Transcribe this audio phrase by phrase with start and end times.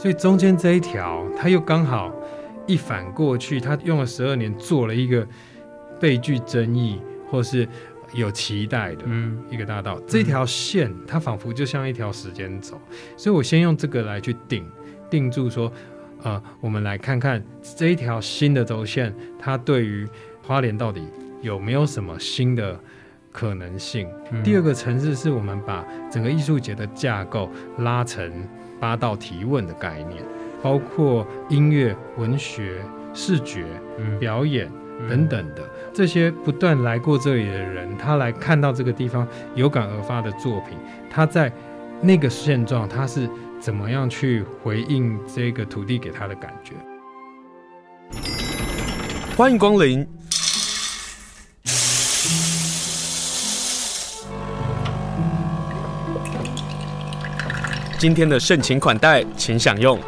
[0.00, 2.10] 所以中间这一条，他又刚好
[2.66, 5.28] 一反过去，他用了十二年做了一个
[6.00, 6.98] 被具争议
[7.30, 7.68] 或是
[8.14, 9.04] 有期待的
[9.50, 9.96] 一个大道。
[9.98, 12.80] 嗯、这条线，它仿佛就像一条时间轴，
[13.14, 14.66] 所以我先用这个来去定
[15.10, 15.70] 定住说，
[16.22, 17.44] 呃，我们来看看
[17.76, 20.08] 这一条新的轴线，它对于
[20.42, 21.06] 花莲到底
[21.42, 22.80] 有没有什么新的
[23.30, 24.08] 可能性？
[24.32, 28.32] 嗯、第二个层次是我们把整个艺术节的架构拉成
[28.80, 30.22] 八道提问的概念，
[30.62, 33.66] 包括音乐、文学、视觉、
[33.98, 34.70] 嗯、表演
[35.08, 40.78] 等等的、嗯、这些不断来过这里的人，他来看到这个地方有感而发的作品，
[41.10, 41.52] 他在
[42.00, 43.28] 那个现状，他是
[43.60, 46.74] 怎么样去回应这个土地给他的感觉？
[49.36, 50.06] 欢迎光临。
[58.00, 60.00] 今天的盛情款待，请享用。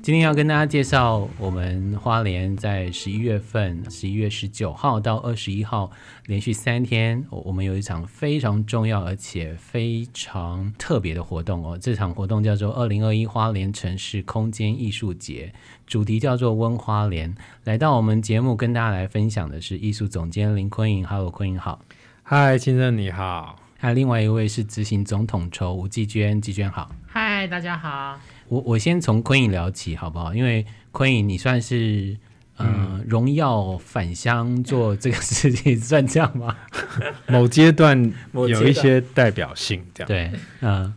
[0.00, 5.90] 今天要跟大家介绍，我们花莲在十一月份，十一月十九号到二十一号，
[6.26, 11.76] 连续三天，我们有一场非常重要而且非常特别的活动哦。
[11.76, 15.52] 这场活动叫做二零二一花莲城市空间艺术节，
[15.84, 17.34] 主题叫做温花莲。
[17.64, 21.04] 来到我们节目跟大家来分享的是艺术总监林坤颖。
[21.04, 21.80] Hello，坤颖好。
[22.22, 23.61] 嗨，先生你好。
[23.82, 28.16] 还有另外一位是执行总统筹吴季娟，季娟好，嗨，大家好。
[28.46, 30.32] 我我先从坤颖聊起好不好？
[30.32, 32.16] 因为坤颖你算是
[32.60, 36.56] 嗯荣耀返乡做这个事情， 算这样吗？
[37.26, 38.00] 某阶段
[38.32, 40.30] 有一些代表性，这样对。
[40.60, 40.94] 嗯，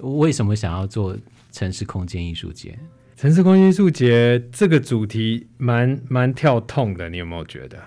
[0.00, 1.18] 为什么想要做
[1.50, 2.78] 城市空间艺术节？
[3.16, 7.82] 城市空间艺术节这个主题蛮蛮跳痛的，你有没有觉得？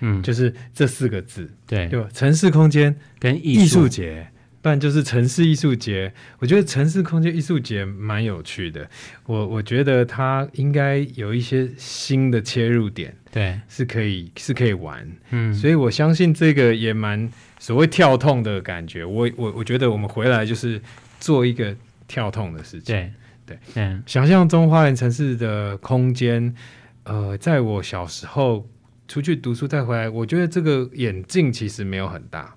[0.00, 1.86] 嗯，就是这四个字，对。
[1.88, 2.08] 对吧？
[2.12, 3.88] 城市空间跟艺术。
[3.88, 4.28] 节，
[4.62, 6.12] 不然就是城市艺术节。
[6.38, 8.88] 我觉得城市空间艺术节蛮有趣的，
[9.26, 17.28] 我我觉得它应该有一些新的切入点，对，是可以是可以玩，嗯，所以我相信这个也蛮
[17.58, 19.04] 所谓跳痛的感觉。
[19.04, 20.80] 我我我觉得我们回来就是
[21.18, 21.74] 做一个
[22.06, 23.12] 跳痛的事情，对。
[23.46, 26.54] 对，嗯，想象中花园城市的空间，
[27.02, 28.68] 呃，在我小时候。
[29.10, 32.54] 出去读书再回来，我觉得这个眼镜其实没有很大，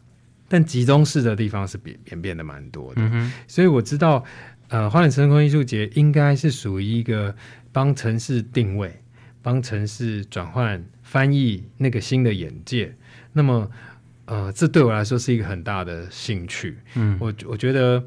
[0.47, 3.01] 但集中式的地方是变演变得蛮多的。
[3.01, 4.23] 嗯、哼所以我知道，
[4.67, 7.35] 呃，花莲城市空间艺术节应该是属于一个
[7.71, 9.01] 帮城市定位、
[9.41, 12.95] 帮城市转换、翻译那个新的眼界。
[13.31, 13.71] 那么，
[14.25, 16.77] 呃，这对我来说是一个很大的兴趣。
[16.93, 18.03] 嗯，我我觉得，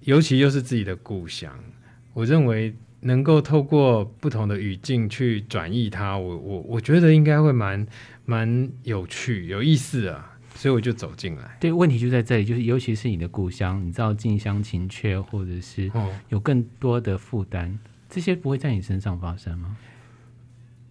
[0.00, 1.56] 尤其又是自己的故乡，
[2.12, 2.74] 我认为。
[3.00, 7.86] 能够透过不同的语境去转译它，我我我觉得应该会蛮
[8.24, 11.56] 蛮有趣、有意思啊，所以我就走进来。
[11.60, 15.90] 对，问题就在这里，就是尤其是你的故乡，你知道近乡情怯，或者是
[16.30, 19.76] 有更多的负担，哦、这些不会在你身上发生吗？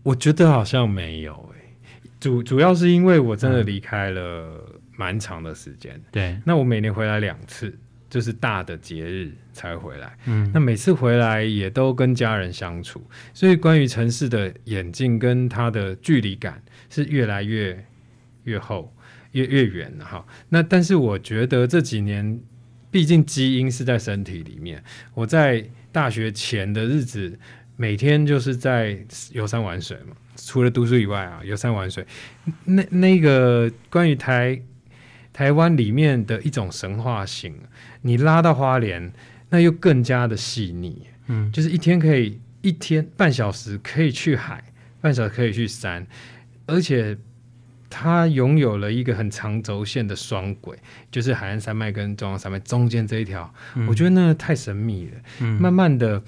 [0.03, 5.99] 我觉得好像没有诶、欸，主主要是因为我真的离开了蛮长的时间。
[6.11, 7.77] 对，那我每年回来两次。
[8.15, 17.85] 就是大的节日才回来，嗯，那每次回来也都跟家人相处，所以关于城市的眼镜跟它的距离感是越来越
[18.45, 18.95] 越厚，
[19.33, 20.25] 越越远了哈。
[20.47, 22.39] 那但是我觉得这几年，
[22.89, 24.81] 毕竟基因是在身体里面。
[25.13, 27.37] 我在大学前的日子，
[27.75, 28.97] 每天就是在
[29.33, 32.07] 游山玩水嘛，除了读书以外啊，游山玩水。
[32.63, 34.61] 那那个关于台。
[35.35, 37.53] 台湾里面的一种神话性，
[38.03, 39.11] 你拉到花莲，
[39.49, 41.07] 那又更加的细腻。
[41.27, 44.63] 嗯，就是一天可以一天半小时可以去海，
[45.01, 46.07] 半小时可以去山，
[46.65, 47.17] 而且
[47.89, 50.79] 它拥有了一个很长轴线的双轨，
[51.11, 55.11] 就是海岸山脉跟中央山脉中间这一条，嗯、我觉得那太神秘了。
[55.41, 56.23] 嗯，慢慢的。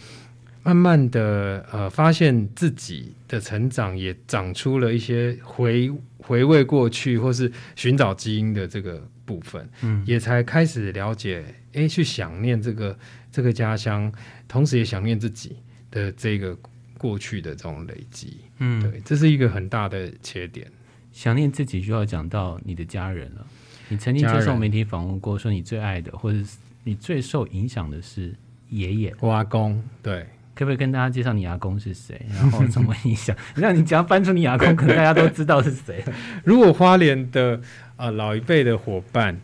[0.67, 11.41] 慢慢的，呃，发现自己的成长也长出了一些回回味过去或是寻找基因的这个部分，嗯，也才开始了解，
[11.71, 12.99] 哎，去想念这个
[13.31, 14.11] 这个家乡，
[14.45, 15.55] 同时也想念自己
[15.89, 16.53] 的这个
[16.97, 20.69] 过去的这种累积，嗯，对，这是一个很大的切点。
[21.13, 23.47] 想念自己就要讲到你的家人了。
[23.87, 26.37] 你曾经接受媒体访问过，说你最爱的或者
[26.83, 28.35] 你最受影响的是
[28.69, 30.27] 爷爷，我阿公，对。
[30.57, 32.19] 可不可以跟大家介绍你阿公是谁？
[32.33, 33.35] 然后怎么影响？
[33.55, 36.03] 让你只要搬出你阿公，可能大家都知道是谁。
[36.43, 37.61] 如果花莲的
[37.95, 39.39] 呃老一辈的伙伴，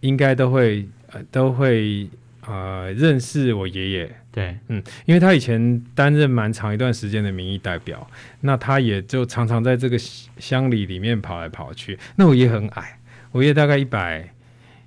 [0.00, 2.06] 应该都会呃都会
[2.46, 4.16] 呃认识我爷爷。
[4.30, 8.06] 对，嗯，因为他以前担任蛮长一段时间的民意代表，
[8.40, 11.98] 那他也就常常在这个乡里里面跑来跑去。
[12.16, 12.98] 那我爷爷很矮，
[13.30, 14.32] 我爷爷大概一百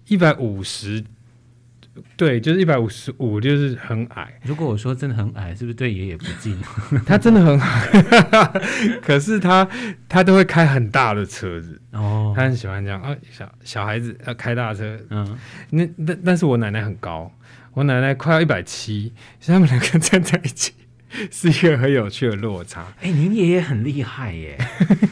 [0.07, 1.03] 一百五十
[2.17, 4.39] 对，就是一百五十五，就是很矮。
[4.43, 6.59] 如果我说真的很矮，是不是对爷爷不敬？
[7.05, 7.91] 他真的很矮，
[9.01, 9.67] 可是他
[10.07, 15.37] 他都会开很大的车子哦，他很喜欢这样啊，小小孩子要开大车，嗯，
[15.69, 17.31] 那但但是我奶奶很高，
[17.73, 20.73] 我奶奶快要一百七，所以他们两个站在一起。
[21.31, 22.81] 是一个很有趣的落差。
[22.99, 24.57] 哎、欸，您爷爷很厉害耶！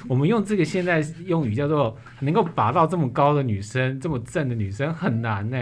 [0.05, 5.57] 我们用这个现在用语叫做能够拔到这么高的女生，这么正的女生很难呢。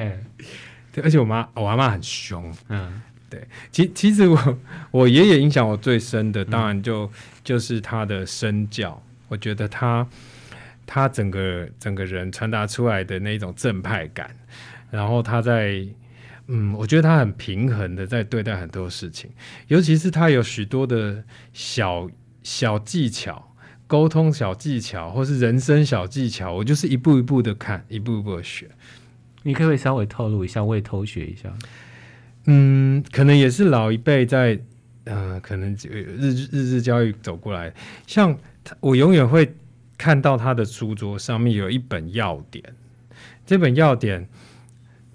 [0.91, 2.53] 对，而且我妈，我阿妈很凶。
[2.69, 3.47] 嗯，对。
[3.71, 4.57] 其其实我
[4.91, 7.09] 我爷爷影响我最深的，当然就、嗯、
[7.43, 9.01] 就是他的身教。
[9.27, 10.07] 我觉得他
[10.85, 14.35] 他整个整个人传达出来的那种正派感，
[14.89, 15.85] 然后他在。
[16.53, 19.29] 嗯，我觉得他很平衡的在对待很多事情，
[19.67, 21.23] 尤其是他有许多的
[21.53, 22.09] 小
[22.43, 23.55] 小技巧，
[23.87, 28.69] 沟通小技巧，或是人生小技巧，我就是一步一步的看，一步一步的学。
[29.43, 31.53] 你可不可以稍微透露一下，我也偷学一下？
[32.45, 34.59] 嗯，可能也是老一辈在，
[35.05, 35.87] 呃，可能日
[36.21, 37.73] 日日教育走过来，
[38.07, 38.37] 像
[38.79, 39.53] 我永远会
[39.97, 42.63] 看到他的书桌上面有一本药典，
[43.45, 44.27] 这本药典。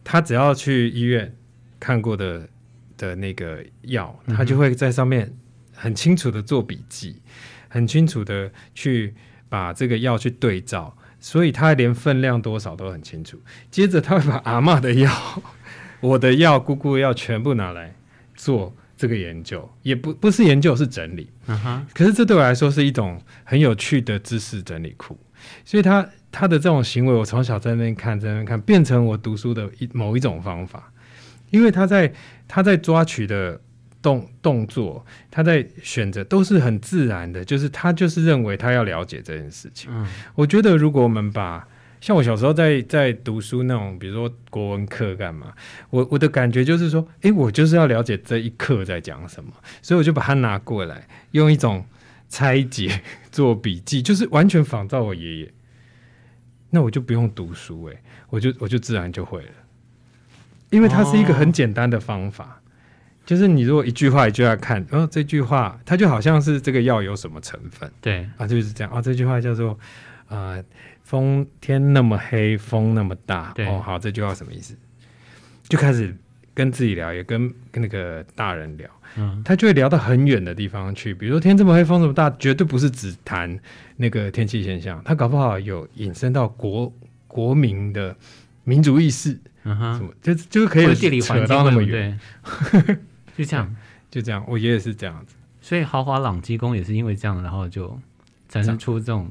[0.08, 1.34] 他只要去医院
[1.81, 2.49] 看过的
[2.96, 5.34] 的那个药，他就会在上面
[5.75, 7.20] 很清楚的做笔记，
[7.69, 9.12] 很清楚的去
[9.49, 13.38] 把这个药去对照，所以他连分量多少都很清楚。
[13.70, 15.10] 接着他会把阿嬷的药、
[16.00, 17.94] 我的药、姑姑的药全部拿来
[18.34, 21.30] 做这个研究，也不不是研究，是整理。
[21.48, 21.82] Uh.
[21.94, 25.18] 可是这对我来说是一种很有趣的知识整理库，
[25.64, 26.08] 所以他。
[26.38, 30.92] 他的这种行为，我从小在那边看，在那边看，变成我读书的一某一种方法。
[31.48, 32.12] 因为他在
[32.46, 33.58] 他在抓取的
[34.06, 39.90] 动动作，他在选择都是很自然的，就是他就是认为他要了解这件事情。
[39.92, 40.06] 嗯，
[40.36, 41.66] 我觉得如果我们把
[42.00, 45.52] 像我小时候在在读书那种，比如说国文课干嘛，
[45.90, 49.50] 我我的感觉就是说，诶，我就是要了解这一课在讲什么，
[49.82, 51.84] 所以我就把它拿过来，用一种
[52.28, 55.52] 拆解做笔记，就是完全仿照我爷爷。
[56.70, 59.52] 那我就不用读书诶、欸，我就我就自然就会了，
[60.70, 62.65] 因为它是一个很简单的方法，哦、
[63.26, 68.26] 就是你如果一句话一句话看，然、哦、后这句话它就好像是这个药有什么成分，对。
[68.38, 68.93] 啊，就是这样。
[68.93, 69.73] 啊、哦，这句话叫做
[70.28, 70.64] 啊、呃，
[71.02, 73.67] 风天那么黑，风那么大，对。
[73.67, 74.75] 哦，好，这句话什么意思？
[75.69, 76.17] 就开始
[76.55, 78.88] 跟自己聊，也跟跟那个大人聊。
[79.19, 83.58] 嗯，他就会聊到很远的地方去，比如说天这么黑，风这么大，绝对不是只谈
[83.96, 86.93] 那个天气现象，他搞不好有引申到国
[87.26, 88.14] 国民的
[88.64, 92.19] 民族意识，嗯哼，什么就就可以扯到那么远，
[92.70, 92.96] 对，
[93.36, 93.76] 就这样，
[94.10, 97.98] 就这样，我爷爷是这样子，所以豪华朗基工也是因为这样，然后就
[98.48, 99.30] 产生出这种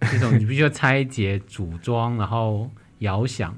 [0.00, 3.56] 这，这种你必须要拆解、组装，然后遥想，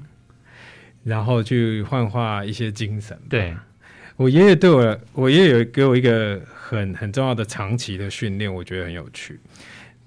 [1.03, 3.55] 然后去幻化一些精神，对。
[4.17, 9.39] 我爷爷对我，我爷爷有给我一个很很重要的长期的训练，我觉得很有趣。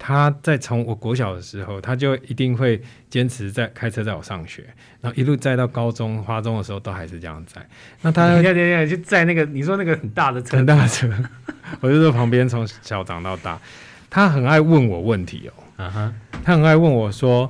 [0.02, 2.80] 他在从我国小的时候，他就一定会
[3.10, 4.64] 坚持在开车载我上学，
[5.02, 7.60] 然后一路载到高中、花中的时候都还是这样载。
[8.00, 11.06] 那他就载那个你说那个很大的车，很大的车，
[11.82, 13.60] 我就在旁边从小长到大。
[14.08, 16.40] 他很爱问我问题哦，啊哈、uh，huh.
[16.42, 17.46] 他很爱问我说，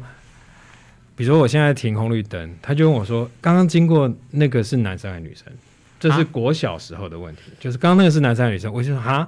[1.15, 5.47] 比如说我现在停红绿灯，他就问我说，刚刚经过那个是男生还是女生？
[6.01, 8.73] 这是国小时候的问题，啊、就是刚刚那个是男生还是女生？
[8.73, 9.27] 我就说哈，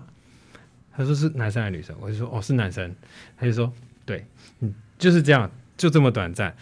[0.96, 1.96] 他说是男生还是女生？
[2.00, 2.94] 我就说哦是男生，
[3.37, 3.72] 他就说
[4.04, 4.26] 对，
[4.61, 6.54] 嗯就是这样，就这么短暂。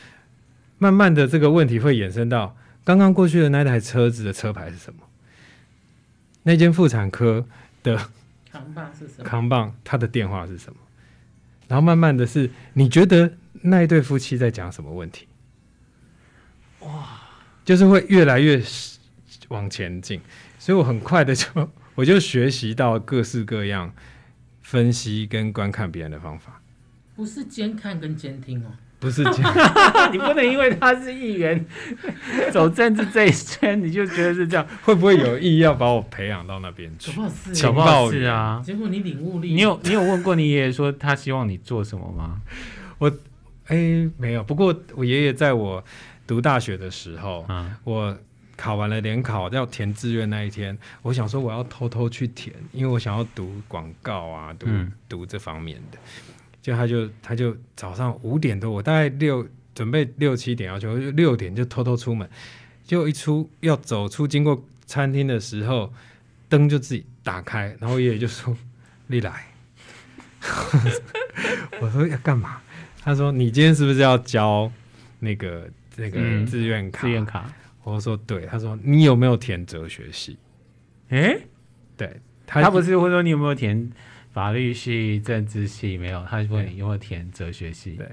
[0.79, 5.01] 慢慢的这个问题会衍生到刚刚过去的那台车子的车牌是什么？
[6.45, 7.47] 那间妇产科
[7.83, 7.97] 的
[8.51, 9.25] 扛棒是什么？
[9.25, 10.79] 扛棒他的电话是什么？
[11.69, 13.33] 然后慢慢的是你觉得
[13.63, 15.27] 那一对夫妻在讲什么问题？
[16.81, 17.21] 哇，
[17.65, 18.63] 就是会越来越。
[19.49, 20.21] 往前进，
[20.61, 21.45] 所以我很快的就
[21.97, 23.93] 我就学习到各式各样
[24.71, 26.63] 分析跟观看别人的方法。
[27.17, 29.45] 不是监看跟监听哦，不是监，
[30.13, 31.67] 你不能因为他是议员
[32.53, 34.65] 走政治这一圈，你就觉得是这样。
[34.85, 37.11] 会不会有意要把我培养到那边去？
[37.53, 42.41] 情报是啊，结果你领悟力，你有你有问过你爷爷说他希望你做什么吗？
[42.99, 43.11] 我
[43.67, 45.83] 哎、欸、没有，不过我爷爷在我
[46.29, 48.17] 读大学的时候，嗯，我。
[48.61, 55.97] 考完了联考要填志愿那一天，我想说我要偷偷去填，因为我想要读广告啊，读、嗯、读这方面的。
[56.61, 62.29] 就他就他就早上五点多，我大概六准备六七点要去，六点就偷偷出门，
[62.85, 65.91] 就一出要走出经过餐厅的时候，
[66.51, 68.55] 灯就自己打开，然后爷爷就说
[69.09, 69.47] ：“你来。”
[71.81, 72.61] 我说要干嘛？
[73.01, 74.71] 他说：“你今天是不是要交
[75.21, 77.51] 那个那个志愿卡？”志愿卡。
[77.95, 80.39] 我说对，他说你有没有填哲学系？
[81.09, 81.47] 诶，
[81.97, 83.91] 对，他，他不是会说你有没有填
[84.33, 85.99] 法律系、政治系？
[85.99, 87.93] 没有，他就问你有没有填哲学系。
[87.93, 88.09] 对，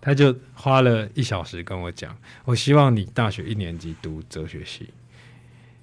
[0.00, 4.88] 他就花了一小时跟我讲，我希望你大学一年级读哲学系。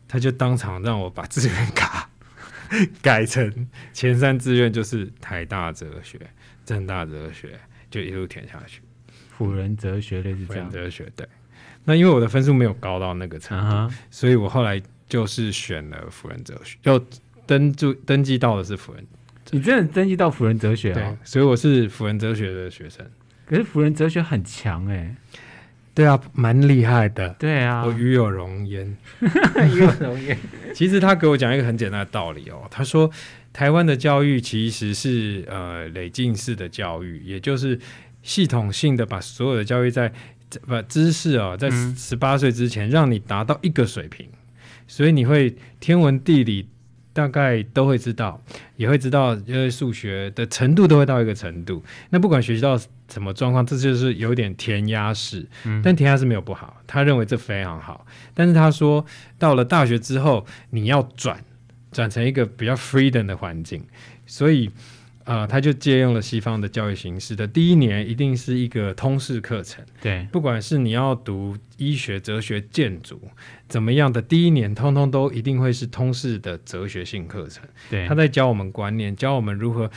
[0.08, 2.10] 他就当场让我把志愿卡
[3.02, 6.20] 改成前三志愿就是台大哲学、
[6.66, 7.58] 政大哲学，
[7.90, 8.82] 就一路填下去。
[9.30, 10.70] 辅仁哲学类似这样。
[10.70, 11.26] 哲学对。
[11.86, 13.94] 那因为我的分数没有高到那个程度，uh huh.
[14.10, 17.04] 所以我后来就是选了辅仁哲学，就
[17.46, 19.06] 登注登记到的是辅仁。
[19.50, 20.96] 你真的登记到辅仁哲学啊？
[20.96, 23.06] 对，所以我是辅仁哲学的学生。
[23.46, 25.16] 可是辅仁哲学很强哎、欸。
[25.94, 27.28] 对啊，蛮厉害的。
[27.38, 28.96] 对啊，我与有荣焉。
[29.20, 30.38] 与有荣焉。
[30.74, 33.12] 其实他给我讲一个很简单的道理哦，他说
[33.52, 37.78] 台湾的教育其实是呃累进式的教育，也就是
[38.24, 40.14] 系统性的把所有的教育在
[40.68, 44.38] 把知识哦，在十八岁之前让你达到一个水平，嗯、
[44.88, 46.68] 所以你会天文地理。
[47.14, 48.42] 大概都会知道，
[48.78, 51.84] 也会知道，因为数学的程度都会到一个程度。
[52.10, 52.78] 那不管学习到
[53.10, 55.46] 什么状况，这就是有点填鸭式。
[55.66, 58.08] 嗯、但填鸭式没有不好，他认为这非常好。
[58.34, 59.06] 但是他说，
[59.38, 61.44] 到了大学之后，你要转
[61.92, 63.84] 转成一个比较 freedom 的环境，
[64.26, 64.72] 所以。
[65.24, 69.84] 啊、呃，他就借用了西方的教育形式的第一年，一定是一个通识课程。
[70.02, 73.22] 对，不管是你要读医学、哲学、建筑
[73.68, 77.64] 怎么样的，第一年通通都一定会是通识的哲学性课程。
[77.90, 79.90] 对，他在教我们观念，教我们如何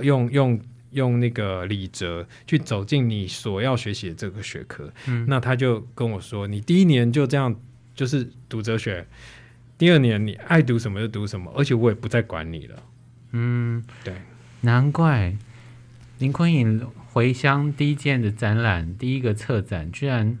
[0.00, 0.60] 用用
[0.92, 4.92] 用那个理哲去走进你所要学习的这个学科。
[5.06, 7.54] 嗯，那他就跟我说，你第一年就这样
[7.94, 9.06] 就是读哲学，
[9.76, 12.82] 第二年你爱读什么就读什么，而且我也不再管你了。
[13.32, 14.14] 嗯，对。
[14.62, 15.36] 难怪
[16.18, 20.38] 林坤颖回乡第一件的展览，第一个策展，居然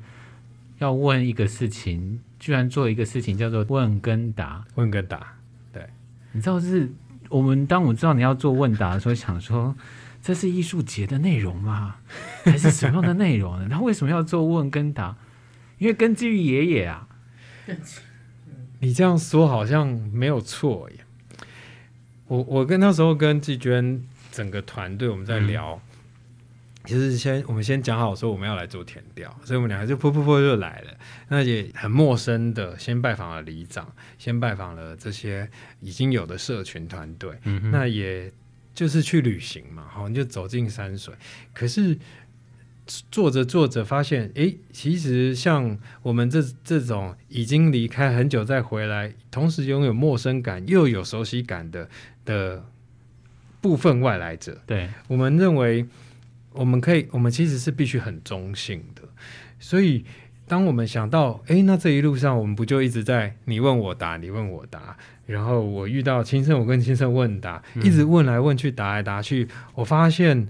[0.78, 4.64] 要问一个事情，居然做一个事情叫做问跟答。
[4.74, 5.34] 问跟答，
[5.72, 5.84] 对，
[6.32, 6.92] 你知道是
[7.28, 9.74] 我们当我知道你要做问答的时候，想说
[10.22, 11.96] 这是艺术节的内容吗？
[12.44, 13.68] 还是什么样的内容呢？
[13.70, 15.16] 他为什么要做问跟答？
[15.78, 17.08] 因为根基于爷爷啊。
[18.80, 20.99] 你这样说好像没有错耶。
[22.30, 25.82] 我我跟那时候跟季娟整个团队我们在聊，
[26.84, 30.92] 其实、嗯、先我们先讲好说我们要来做田调，所以我们两个就噗噗噗就来了。
[31.28, 37.36] 那也很陌生的，先拜访了里长，先拜访了这些已经有的社群团队。
[37.42, 38.32] 嗯、那也
[38.72, 41.12] 就是去旅行嘛，好，你就走进山水。
[41.52, 41.98] 可是
[43.10, 51.88] 做着做着发现，哎，其实像我们这这种已经离开很久再回来，同时拥有陌生感又有熟悉感的。
[52.30, 52.64] 的
[53.60, 55.84] 部分外来者，对，我们认为，
[56.52, 59.02] 我们可以，我们其实是必须很中性的。
[59.58, 60.04] 所以，
[60.46, 64.96] 当我们想到，哎，那这一路上我们不就一直在你问我答，你问我答，
[65.26, 70.46] 然后我遇到亲生，我跟亲生问答，嗯、一直问来问去，答来答去，我发现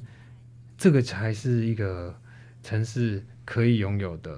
[0.77, 2.15] 这个才是一个
[2.63, 4.37] 城市可以拥有的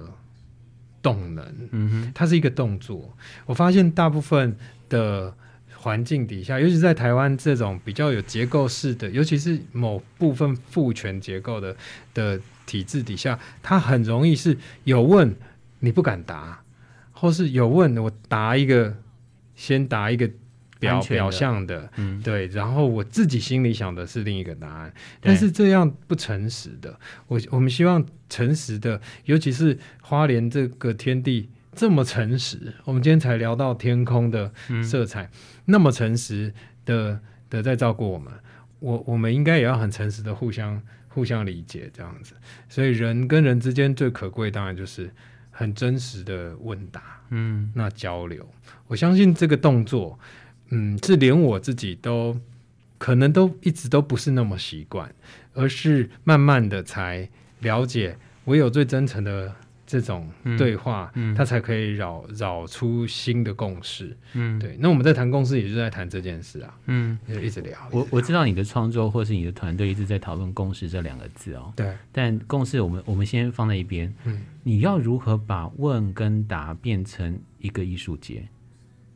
[1.01, 1.45] 动能。
[1.71, 3.15] 嗯哼，它是一个动作。
[3.45, 4.55] 我发现大部分
[4.87, 5.35] 的。
[5.83, 11.75] 环境底下，尤其是在台湾这种比较有结构式的，尤其是某部分父权结构的
[12.13, 15.35] 的体制底下，它很容易是有问
[15.79, 16.63] 你不敢答，
[17.11, 18.95] 或是有问我答一个，
[19.55, 20.29] 先答一个
[20.79, 26.97] 表表象的，嗯，对，然后我自己心里想的是另一个答案，但是这样不诚实的。
[27.27, 31.49] 我我们希望诚实的，尤其是花莲这个天地。
[31.75, 34.51] 这么诚实，我们今天才聊到天空的
[34.83, 35.29] 色彩，嗯、
[35.65, 36.53] 那么诚实
[36.85, 38.31] 的的在照顾我们，
[38.79, 42.35] 我我们应该也要很诚实的互相互相理解这样子。
[42.69, 45.11] 所以人跟人之间最可贵，当然就是
[45.51, 48.47] 很真实的问答，嗯，那交流。
[48.87, 50.17] 我相信这个动作，
[50.69, 52.39] 嗯，是连我自己都
[52.97, 55.13] 可能都一直都不是那么习惯，
[55.53, 59.55] 而是慢慢的才了解，唯有最真诚的。
[59.85, 64.77] 这种对话，嗯，它才可以扰扰出新的共识，嗯，对。
[64.79, 67.77] 那我们在谈共识，也就是在谈这件事啊，嗯，就一直聊。
[67.91, 71.93] 我我知道你的创作或是你的团队一直在讨论共识这两个字哦，对。
[72.11, 78.47] 但共识，我们我们先放在一边，嗯，你要如何把问跟答变成一个艺术节，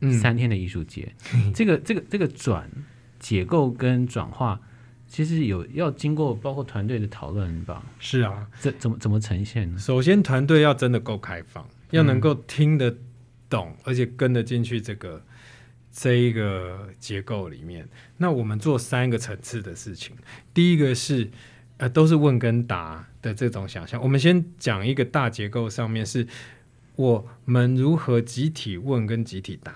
[0.00, 2.70] 嗯，三天的艺术节，嗯， 这个这个这个转
[3.18, 4.60] 解构跟转化。
[5.08, 7.82] 其实有要经过包括团队的讨论吧？
[7.98, 9.78] 是啊，这怎么怎么呈现呢？
[9.78, 12.94] 首先，团队要真的够开放，要能够听得
[13.48, 15.22] 懂，嗯、而且跟得进去这个
[15.90, 17.88] 这一个结构里面。
[18.18, 20.14] 那我们做三个层次的事情，
[20.52, 21.30] 第一个是
[21.78, 24.00] 呃，都是问跟答的这种想象。
[24.02, 26.26] 我们先讲一个大结构上面是，
[26.96, 29.72] 我们如何集体问跟集体答，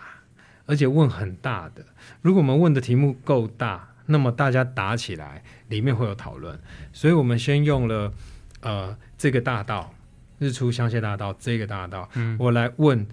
[0.67, 1.87] 而且问很大的。
[2.21, 6.59] 如果我们问的题目够大，那么大家打起来里面会有讨论。
[6.93, 8.13] 所以我们先用了
[8.61, 9.95] 呃这个大道，
[10.39, 13.07] 日出香榭大道这个大道，嗯，我来问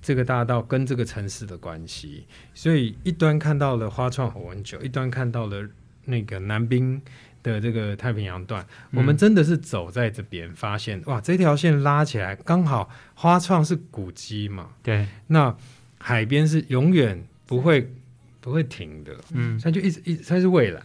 [0.00, 2.26] 这个大道跟这个城市的关系。
[2.54, 5.68] 所以一端看到了花创火文酒，一端看到了
[6.04, 7.02] 那个南滨。
[7.42, 15.56] 的这个太平洋段，我们真的是走在这边，发现、嗯、哇，这条线拉起来刚好，花创是古迹嘛，对，那
[15.98, 17.94] 海边是永远不会
[18.40, 20.82] 不会停的，嗯，它就一直一直它是未来，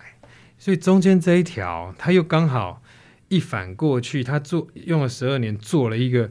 [0.58, 2.82] 所以中间这一条，它又刚好
[3.30, 6.30] 一反过去，它做用了十二年做了一个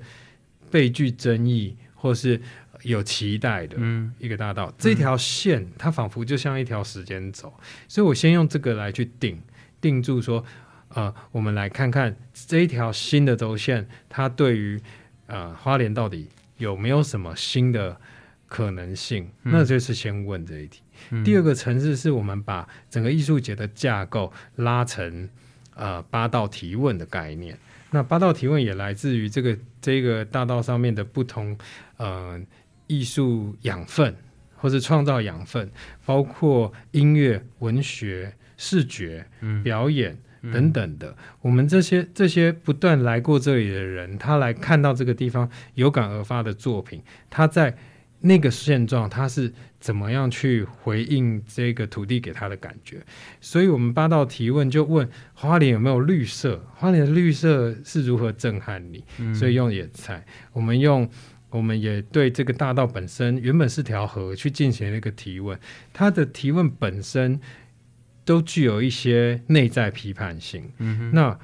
[0.70, 2.40] 备具争议或是
[2.82, 3.78] 有期待的
[4.18, 7.52] 一个大道，嗯、这条线它仿佛就像一条时间轴，
[7.88, 9.40] 所以我先用这个来去定。
[9.80, 10.42] 定住说，
[10.88, 14.80] 呃，我们来看看这一条新的轴线，它对于
[15.26, 18.00] 呃花莲到底有没有什么新的
[18.54, 19.28] 可能性？
[19.42, 20.80] 嗯、那就是先问这一题。
[21.10, 25.28] 嗯、第二个层次是我们把整个艺术节的架构拉成
[25.74, 27.58] 呃八道提问的概念。
[27.90, 31.58] 那八道提问也来自于这个这个大道上面的不同
[31.96, 32.40] 呃
[32.86, 34.14] 艺术养分，
[34.56, 35.68] 或是创造养分，
[36.06, 38.32] 包括音乐、文学。
[38.56, 39.26] 视觉、
[39.64, 40.16] 表演
[40.52, 47.76] 等等的，我们这些这些不断来过这里的人，他来看到这个地方有感而发的作品，他在
[48.24, 53.00] 那个现状，他是怎么样去回应这个土地给他的感觉？
[53.40, 56.64] 所以，我们八道提问就问花莲有没有绿色？
[56.74, 59.04] 花莲的绿色是如何震撼你？
[59.18, 61.08] 嗯、所以用野菜，我们用，
[61.50, 65.58] 我们也对这个大道本身原本是条河去进行了一个提问，
[65.92, 67.40] 它的提问本身。
[68.26, 70.64] 都具有一些内在批判性。
[70.78, 71.38] 嗯，那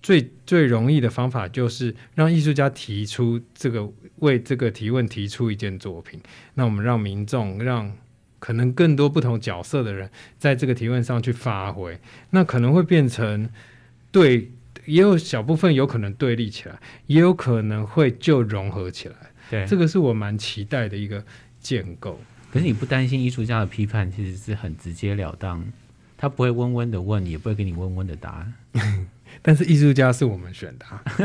[0.00, 3.86] 最最容易的方法就是让艺术家提出这个，
[4.20, 6.20] 为这个提问提出一件作品。
[6.54, 7.92] 那我们让民众，让
[8.38, 11.98] 可能更多不同角色的人在这个提问上去发挥。
[12.30, 13.50] 那可能会变成
[14.10, 14.50] 对，
[14.86, 19.16] 也有小部分有可能对立起来，也有可能会就融合起来。
[19.50, 21.24] 对，这个是我蛮期待的一个
[21.60, 22.20] 建构。
[22.52, 25.64] 可是你不担心艺术家的批判其实是很直截了当？
[26.16, 28.54] 他不会温温的问，也不会给你温温的答案。
[29.42, 30.84] 但是艺术家是我们选的，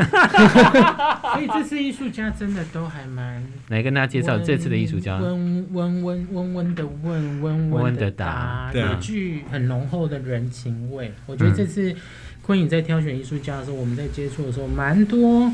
[1.34, 3.44] 所以这次艺术家真的都还蛮。
[3.68, 5.18] 来跟大家介绍这次的艺术家。
[5.18, 11.12] 温温温温温的问，温温的答，有具很浓厚的人情味。
[11.26, 11.94] 我觉得这次
[12.42, 15.52] 昆影在挑选艺术家的时候，我们在接触的时候蛮多。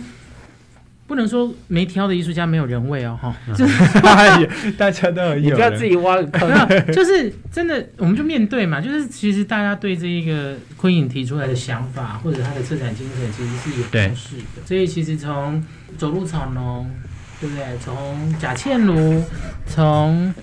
[1.13, 6.51] 不能说没挑的艺术家没有人味哦，哈，就是 大家都有，你不要自己挖坑。
[6.91, 8.81] 就是真的，我们就面对嘛。
[8.81, 14.65] 就是其实大家对这一个昆影提出来的想法，或者他的策展精神，其实是有共识的。
[14.65, 15.63] 所以其实从
[15.99, 16.91] 走路草农，
[17.39, 17.63] 对不对？
[17.79, 19.23] 从贾倩茹，
[19.67, 20.35] 从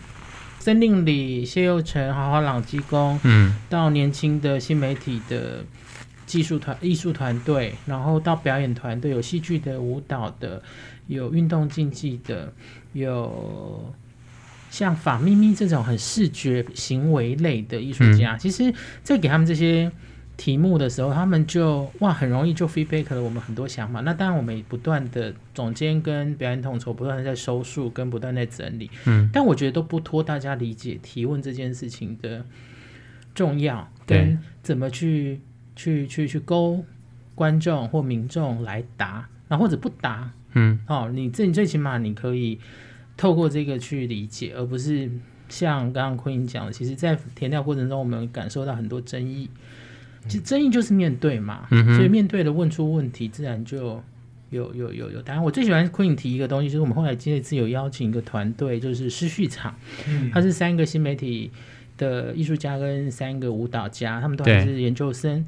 [0.60, 5.64] 森林里谢佑成、豪华朗基公，嗯，到年轻的新媒体的。
[6.30, 10.62] 技术团、艺术团队，然后到表演团队，有戏剧的、舞蹈的，
[11.08, 12.54] 有运动竞技的，
[12.94, 13.92] 有
[14.70, 18.36] 像法咪咪这种很视觉行为类的艺术家。
[18.36, 19.92] 嗯、其实，在给他们这些
[20.38, 24.02] 题目的时候，他们就哇，很容易就 feedback 了我们很多想法。
[24.02, 28.92] 那当然，我们也不断的总监跟表演统筹不断的在收束，跟不断在整理。
[29.06, 32.46] 嗯，但我觉得都不拖大家理解提问这件事情的
[33.34, 35.42] 重要，跟怎么去。
[35.80, 36.84] 去去去勾
[37.36, 42.60] 观众或民众来答，然后或者不答，嗯，哦，你这你最起码你可以
[43.16, 45.10] 透过这个去理解，而不是
[45.48, 49.50] 像刚刚坤颖讲的，其实，在填料过程中，我们感受到很多争议，
[50.28, 54.04] 其实争议就是面对嘛，嗯、所以面对的问出问题，自然就
[54.50, 55.42] 有有有有答案。
[55.42, 59.74] 我最喜欢昆颖提一个东西，就是我们后来这次有邀请一个团队，就是失序场，
[60.10, 61.50] 嗯，它是三个新媒体。
[62.00, 65.46] 的艺术家跟三个舞蹈家，他们都还是研究生，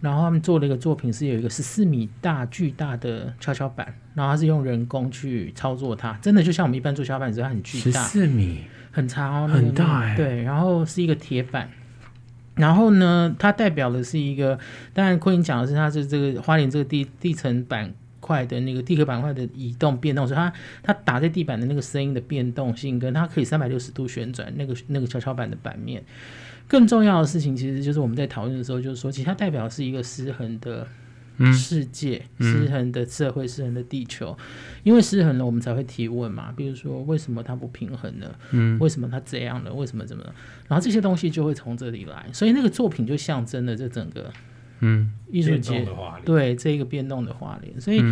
[0.00, 11.70] 然后他们做了一个作品，是有一个十四米大巨大的跷跷板，然后他是用人工去操作它，真的就像我们一般做跷跷板，只是很巨大，十四米，很长哦，很大哎，对，然后是一个铁板，
[12.56, 14.58] 然后呢，它代表的是一个，
[14.92, 17.94] 当然昆颖讲的是它是这个花莲这个地地层板。
[18.20, 20.52] 块的那个地壳板块的移动变动，所以它
[20.82, 26.04] 它打在地板的那个声音的变动性，跟它可以三百六十度旋转那个那个跷跷板的板面。
[26.68, 30.86] 更重要的事情，其实就是我们在讨论的时候，就是说，其实它代表是一个失衡的
[31.52, 34.38] 世界，嗯、失衡的社会，失衡的地球。
[34.84, 36.52] 因为失衡了，我们才会提问嘛。
[36.56, 38.32] 比如说，为什么它不平衡呢？
[38.52, 39.74] 嗯，为什么它这样了？
[39.74, 40.32] 为什么怎么了？
[40.68, 42.26] 然后这些东西就会从这里来。
[42.32, 44.30] 所以那个作品就象征了这整个。
[44.80, 45.86] 嗯，艺术节
[46.24, 48.02] 对这个变动的花莲，所以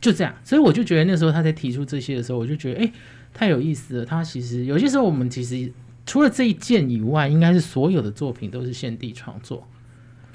[0.00, 0.34] 就这样。
[0.44, 2.92] 所以我就觉得那时候他在提出这些的时候，我就觉得哎、欸，
[3.34, 4.04] 太有意思了。
[4.04, 5.72] 他其实有些时候我们其实
[6.06, 9.66] 除了这一件以外，应该是所有的作品都是现地创作。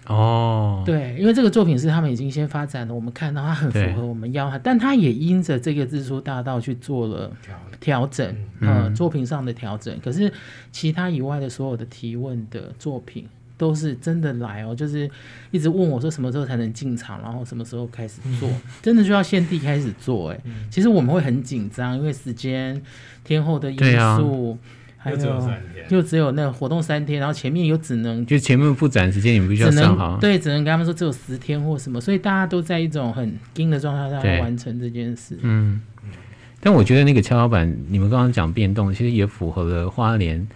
[0.06, 7.32] 哦，对，因为这个作品是他们已经先发展的，我们看到它很符合我们要它，但他也因着这个日出大道去做了
[7.80, 8.28] 调整，
[8.60, 9.98] 呃、嗯，作品上的调整。
[10.04, 10.30] 可是
[10.74, 13.26] 其他以外的所有的提问的作品
[13.64, 15.10] 都是真的来哦，就是
[15.52, 20.32] 一直问我说什么时候才能进场，然后什么时候开始做，嗯、真的就要现地开始做。
[20.32, 22.82] 哎、嗯，其实我们会很紧张，因为时间、
[23.24, 23.78] 天候的因
[24.18, 24.58] 素。
[25.06, 30.18] 又只有三天，就只有那个活动三天，然后前面又只能就前面布展时间，你们必须要上好。
[30.18, 35.38] 对，只能跟他们说只有十天或什么，所以大家都在一种很紧的状态下完成这件事。
[35.42, 35.82] 嗯，
[36.62, 40.48] 但我觉得那个跷跷板，你们刚刚讲变动，其实也符合了花莲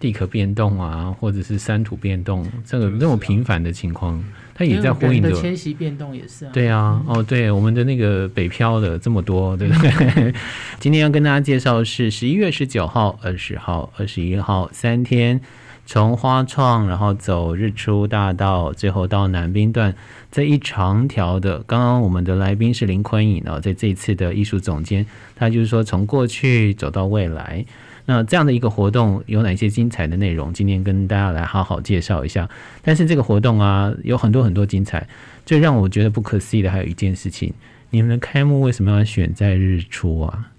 [0.00, 4.20] 地壳变动啊，或者是山土变动这个那么频繁的情况。
[4.54, 6.50] 它也在呼应着迁徙变动也是啊。
[6.52, 10.34] 对啊，哦，对，我们的那个北漂的这么多，对不对？
[10.78, 15.40] 今天要跟大家介绍的是十一月十九号、二十号、二十一号三天，
[15.86, 19.94] 从花创然后走日出大道，最后到南滨段
[20.30, 21.60] 这一长条的。
[21.60, 27.64] 刚刚我们的来宾是林坤颖哦，在这一次的艺术总监，他就是说从过去走到未来。
[28.06, 30.52] 那这样的一个活动有哪些精彩的内容？
[30.52, 32.48] 今天跟大家来好好介绍一下。
[32.82, 35.06] 但是这个活动啊，有很多很多精彩。
[35.46, 37.52] 最让我觉得不可思议的还有一件事情：
[37.90, 40.50] 你们的开幕为什么要选在日出啊？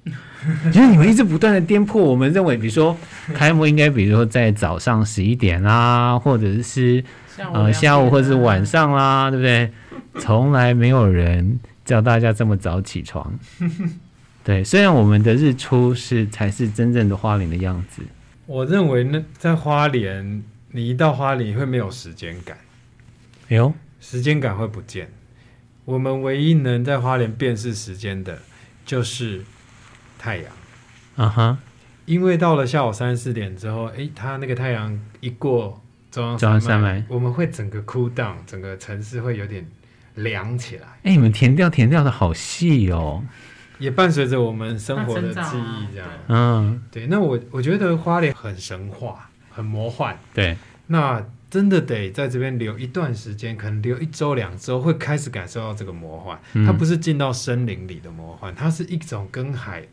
[0.65, 2.97] 就是你们一直不断的颠覆我们认为，比如说
[3.33, 7.03] 开幕应该，比如说在早上十一点啦，或者是
[7.53, 9.71] 呃下午或者是晚上啦，对不对？
[10.19, 13.33] 从来没有人叫大家这么早起床。
[14.43, 18.01] 对，虽然我们的日出是才是真正的花莲的样子，
[18.47, 22.57] 我认为呢，在花莲，你一到花莲会没有时间感，
[23.49, 25.11] 哎呦，时间感会不见。
[25.85, 28.39] 我们唯一能在花莲辨识时间的，
[28.83, 29.43] 就是
[30.17, 30.45] 太阳，
[31.17, 31.57] 啊哈，
[32.05, 39.63] 因为到了下午三四点之后，哎，它那个太阳一过中央山脉，山脉我们会整个 cool down，整个城市会有点
[40.15, 40.87] 凉起来。
[41.03, 43.23] 哎，你们填调填调的好细哦。
[43.81, 47.07] 也伴随着我们生活的记忆，这样，嗯，对。
[47.07, 50.55] 那我我觉得花莲很神话，很魔幻，对。
[50.87, 56.39] 那真的得在这边留一段时间，可能留一周两周，会开始感受到这个魔幻。
[56.53, 59.83] 嗯、它不是进到森林里的魔幻，它是一种跟海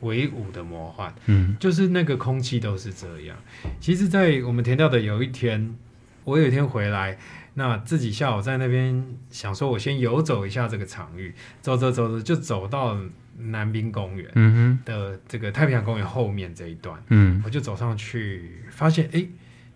[0.00, 1.14] 为伍的魔幻。
[1.26, 3.36] 嗯，就是那个空气都是这样。
[3.78, 5.76] 其实，在我们填掉的有一天，
[6.24, 7.18] 我有一天回来。
[7.56, 12.98] 那自己下午在那边想说，我先游走一下这个场域，走走走走就走到
[13.36, 19.26] 南滨公园的这个太平洋公园后面这一段，嗯，我就走上去，发现哎，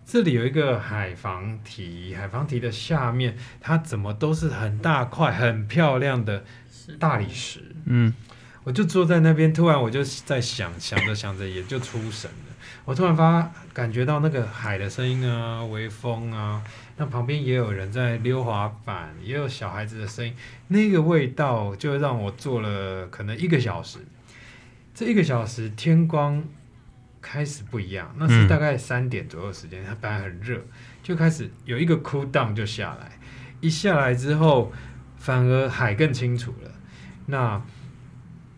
[0.05, 6.43] 这里有一个海防堤，海防堤的下面它怎么都是很大块、很漂亮的
[6.97, 8.13] 大理石，嗯，
[8.63, 16.63] 我就坐在那边，突然我就在想，想着想着也就出神了，我突然发感觉到那个海的声音啊，微风啊。
[16.99, 20.35] 那旁边也有人在溜滑板，也有小孩子的声音，
[20.67, 23.99] 那个味道就让我坐了可能一个小时。
[24.93, 26.43] 这一个小时天光
[27.21, 30.61] 开始不一样，那是大概三点左右时间，它本来很热，
[31.01, 33.17] 就开始有一个 cool down 就下来，
[33.61, 34.73] 一下来之后
[35.15, 36.71] 反而海更清楚了。
[37.27, 37.61] 那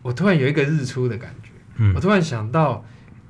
[0.02, 2.84] 我突然有一个日出的感觉，我突然想到，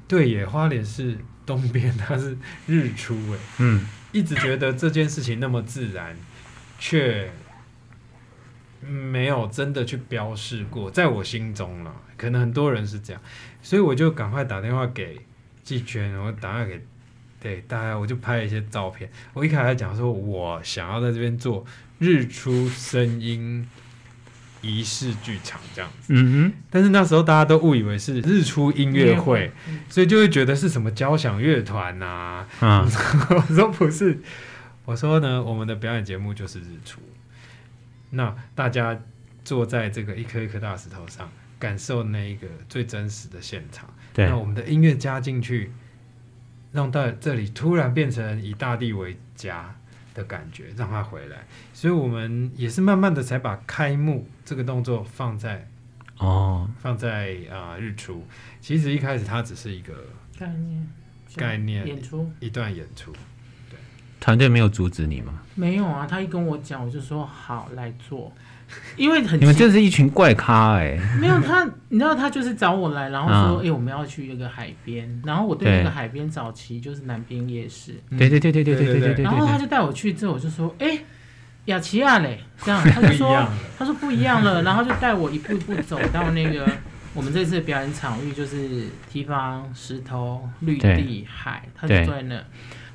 [0.08, 3.86] 对野，花莲是东边，它是日出诶，嗯。
[4.12, 6.16] 一直觉得这件事情那么自然，
[6.78, 7.30] 却
[8.80, 11.94] 没有真的去标示过，在我心中了。
[12.16, 13.20] 可能很多人是这样，
[13.62, 15.18] 所以我就赶快打电话给
[15.64, 16.86] 季娟，我打电话给
[17.40, 19.10] 对大家，我就拍了一些照片。
[19.32, 21.64] 我一开始讲说，我想要在这边做
[21.98, 23.68] 日出声音
[24.62, 26.52] 仪式剧场这样子，嗯哼。
[26.70, 29.52] 但是那时候大家都误以为是日出音乐会，
[29.90, 32.46] 所以就会觉得是什么交响乐团呐。
[32.60, 32.88] 啊，
[33.28, 34.18] 我说不是，
[34.84, 37.00] 我说呢，我们的表演节目就是日出。
[38.10, 38.98] 那大家
[39.44, 43.88] 坐在这个一颗一颗大石头上，感受那一个最真实的现场。
[44.14, 45.72] 对，那我们的音乐加进去，
[46.72, 49.74] 让到这里突然变成以大地为家。
[50.14, 55.68] 的感觉让他回来，所以我们也是慢慢的才把开幕这个动作放在
[56.18, 58.26] 哦，放在啊、呃、日出。
[58.60, 59.94] 其实一开始它只是一个
[60.38, 60.86] 概念，
[61.36, 63.12] 概念演出一段演出。
[63.70, 63.78] 对，
[64.20, 65.42] 团队没有阻止你吗？
[65.54, 68.32] 没有啊，他一跟我讲，我就说好来做。
[68.96, 71.00] 因为很，你们这是一群怪咖哎、欸！
[71.18, 81.04] 没有他，你知道他就是找我来，然后说，哎、嗯欸，我们要去一个海边，然后我对那个海边早期就是南滨夜市，对对对对对对对对，然后他就带我去之后，我就说，哎、欸，
[81.66, 86.68] 雅琪亚嘞，这样他就说， 他说不一样了，然后就带我一步一步走到那个
[87.14, 92.36] 我们这次的表演场域，就是堤防、石头、绿地、海，他就坐在那。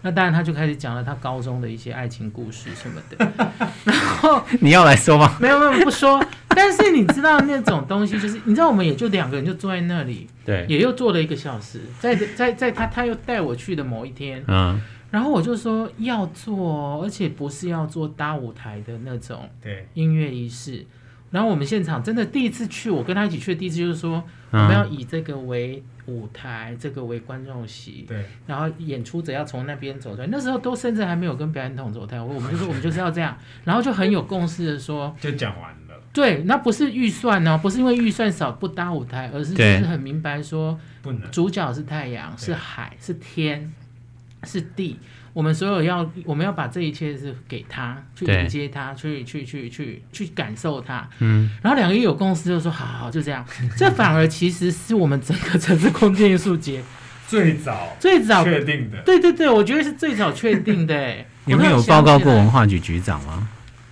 [0.01, 3.31] 那当然，他就开始讲了他高中的一些爱情故事什么的。
[3.83, 5.37] 然后你要来说吗？
[5.39, 6.23] 没有没有不说。
[6.49, 11.81] 但是你知道那种东西，就是你知道我们也就两个人就坐在那里，对，也又坐了一个小时。
[11.99, 14.79] 在在在他他又带我去的某一天，嗯。
[15.09, 20.85] 然后我就说要做，而且不是要做搭舞台的那种对音乐仪式。
[21.31, 28.05] 然后我们现场真的第一次去，我跟他一起去的第一次就是说，我们要以这个为舞台，这个为观众席。
[28.07, 28.25] 对。
[28.45, 36.01] 然后演出者要从那边走出来，那时候都甚至还没有跟表演统筹台，我们就说我们就是要这样，然后就很有共识的说，就讲完了。
[36.13, 43.73] 对，那不是预算哦，不是因为预算少不搭舞台，而是就是很明白说，不能主角是太阳，是海，是天。
[44.43, 44.99] 是地，
[45.37, 51.07] 我们所有要，我们要把这一切是给他，去迎接他，去去去去去感受他。
[51.19, 53.45] 嗯，然后两个一有共识就说好，好，就这样。
[53.77, 56.81] 这反而其实是我们整个城市空间艺术节
[57.27, 58.97] 最早最早确定的。
[59.03, 61.15] 对对对，我觉得是最早确定的。
[61.45, 63.47] 你们有报告过文化局局长吗？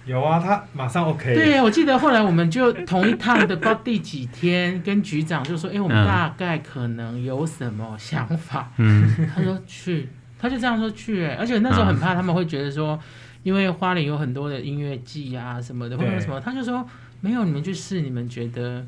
[0.08, 1.36] 有啊，他马上 OK。
[1.36, 10.10] 对，我记得后来我们就同一趟的，不知道 第几天，跟局长就说：“哎，我们大概可能有什么想法？”嗯，他说去。
[10.37, 12.99] 他就这样说去、欸，而且那时候很怕他们会觉得说，
[13.43, 16.85] 因为花莲有很多的音乐季啊什么的，或者什么，他就说
[17.21, 18.85] 没有，你们去试你们觉得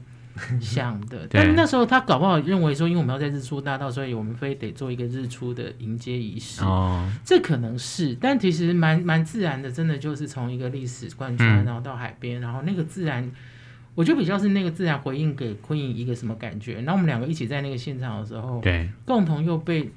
[0.60, 1.26] 想的。
[1.32, 6.64] 但那时候他搞不好认为说，因为我们要在日出大道，所以我们非得做一个日出的迎接仪式。
[6.64, 13.28] 哦，这可能是，但其实蛮蛮自然的，真的就是从一个历史贯穿，然后到海边，然后那个自然，
[13.96, 16.82] 我觉得比较是那个自然回应给昆颖一个什么感觉。
[16.82, 19.90] 然后我们两个一起在那个现场的时候，对，共同又被。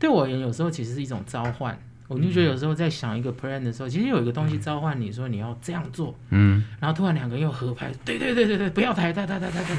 [0.00, 1.78] 对我而言，有时候其实是一种召唤。
[2.08, 9.74] 我就觉得有时候在想一个 plan 的时候，其实有一个东西召唤你说你要这样做，嗯，然后突然两个人又合拍，对对对对对，不要抬抬抬抬抬抬，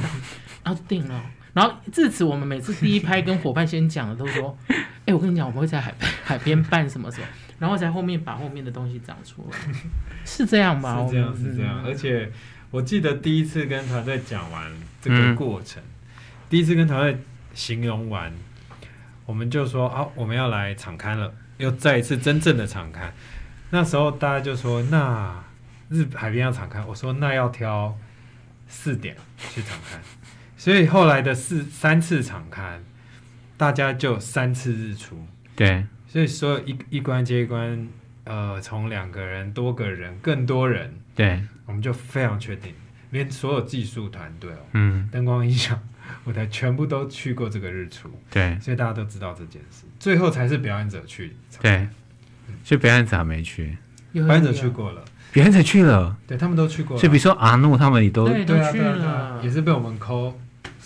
[0.63, 1.21] 然后就定了。
[1.51, 4.57] 然后至此，我们每次第一拍跟伙伴先讲的都说，
[5.05, 7.27] 哎，我跟你讲，我们会在海海边办什么什么，
[7.59, 9.57] 然后在后面把后面的东西长出来，
[10.23, 11.05] 是这样吧？
[11.05, 11.83] 是这样，是这样。
[11.83, 12.31] 而且
[12.69, 15.83] 我记得第一次跟团队讲完这个过程，
[16.49, 17.21] 第一次跟团队
[17.53, 18.31] 形容完。
[19.25, 23.13] 我们就说啊，我们要来场刊了，又再一次真正的场刊。
[23.69, 25.43] 那时候大家就说，那
[25.89, 27.97] 日海边要场刊，我说那要挑
[28.67, 30.01] 四点去场刊。
[30.57, 32.83] 所以后来的四三次场刊，
[33.57, 35.25] 大家就三次日出。
[35.55, 37.87] 对，所以所有一一关接一关，
[38.25, 42.73] 呃，从两个人、多个人、更多人，对，我们就非常确定，
[43.11, 45.79] 连所有技术团队哦，嗯，灯光音响。
[46.25, 49.85] 舞台全部都去过这个日出，对，所以大家都知道这件事。
[49.99, 51.87] 最后才是表演者去，对，
[52.63, 53.77] 所以表演者还没去，
[54.13, 56.99] 表演者去过了，表演者去了，对他们都去过了。
[56.99, 60.39] 所以比如说阿诺他们也都对都去了，也是被我们抠。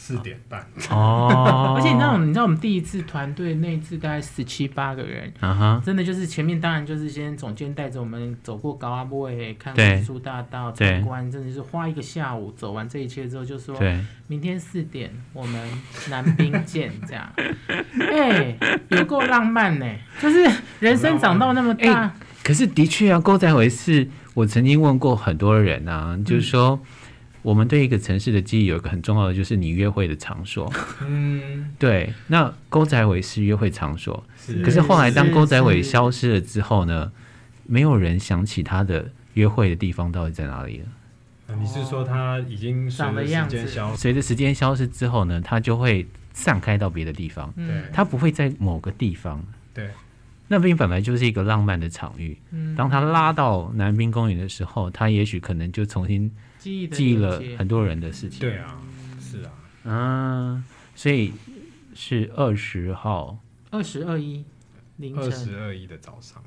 [0.06, 0.63] 四点半。
[0.91, 13.76] 哦， 而且你知道，你知道我们第一次团队那一次大概十七八个人，啊、真的就是前面当然就是先总监带着我们走过高阿波诶，看日出大道参观，真的是花一个下午走完这一切之后，就说
[14.28, 15.68] 明天四点我们
[16.12, 17.28] 南滨见，这样，
[18.12, 19.86] 哎、欸，有够浪漫呢，
[20.22, 20.48] 就是
[20.80, 22.12] 人生长到那么大，欸、
[22.44, 26.80] 可是的确啊，狗仔回是我曾经问过很多人啊，就是说。
[26.84, 26.88] 嗯
[27.45, 30.67] 我们对一个城市的记忆有一个很重要的，就是你约会的场所。
[31.05, 32.12] 嗯，对。
[32.25, 34.63] 那沟仔尾是约会场所，是。
[34.63, 37.12] 可是后来当沟仔尾消失了之后呢，
[37.67, 40.86] 没有人想起他的约会的地方到底在哪里了。
[41.47, 47.53] 啊，你是说他已经随着时间消随着时间消失之后呢，他就会散开到别的地方。
[47.55, 47.84] 对。
[47.93, 49.45] 他不会在某个地方。
[49.71, 49.88] 对。
[50.47, 52.36] 那边本来就是一个浪漫的场域。
[52.49, 52.75] 嗯。
[52.75, 56.31] 当他拉到南滨公园的时候，他也许可能就重新。
[56.88, 58.82] 记了很多人的事情，对啊，
[59.19, 59.51] 是啊，
[59.84, 60.63] 嗯，
[60.95, 61.34] 所以
[61.93, 63.38] 是二十号，
[63.69, 64.43] 二十二一
[64.97, 66.41] 凌晨，二十二一的早上。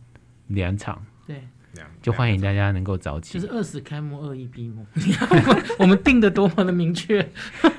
[0.49, 1.43] 两场，对，
[1.75, 4.87] 两就欢迎大家能够早起，就是二十开幕，二一闭幕，
[5.79, 7.29] 我们定的多么的明确，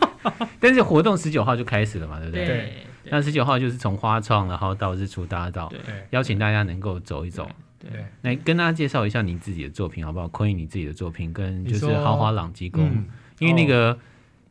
[0.61, 2.45] 但是活动十九号就开始了嘛，对不对？
[2.45, 2.73] 对，
[3.09, 5.79] 那十九号就是从花创，然后到日出大道，对，
[6.11, 7.49] 邀请大家能够走一走。
[7.79, 10.27] 对，来跟大家介绍一下你自己的作品好不好？
[10.27, 13.07] 昆颖你自己的作品跟就是豪华朗基宫，嗯、
[13.39, 13.99] 因为那个、哦、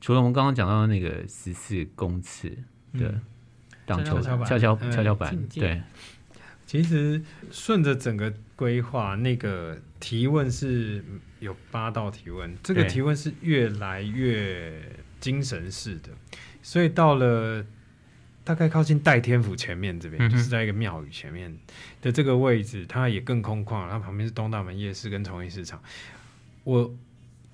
[0.00, 2.56] 除了我们刚刚讲到的那个十四公尺
[2.94, 3.20] 的
[3.84, 5.82] 荡秋跷跷跷跷板，对，
[6.64, 11.04] 其实顺着整个规划，那个提问是
[11.40, 14.80] 有八道提问，这个提问是越来越
[15.20, 16.08] 精神式的，
[16.62, 17.64] 所以到了。
[18.48, 21.54] 大概靠近代天府前面这边，嗯、就是在一个庙宇前面
[22.00, 23.86] 的这个位置，它也更空旷。
[23.90, 25.78] 它旁边是东大门夜市跟重庆市场。
[26.64, 26.90] 我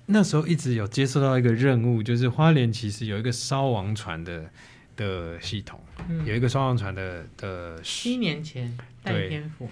[0.05, 4.49] 那时候一直有接受到一个任务，就是花莲其实有一个烧王船的
[4.95, 9.69] 的系统，嗯、有一个烧王船的的七年前代天府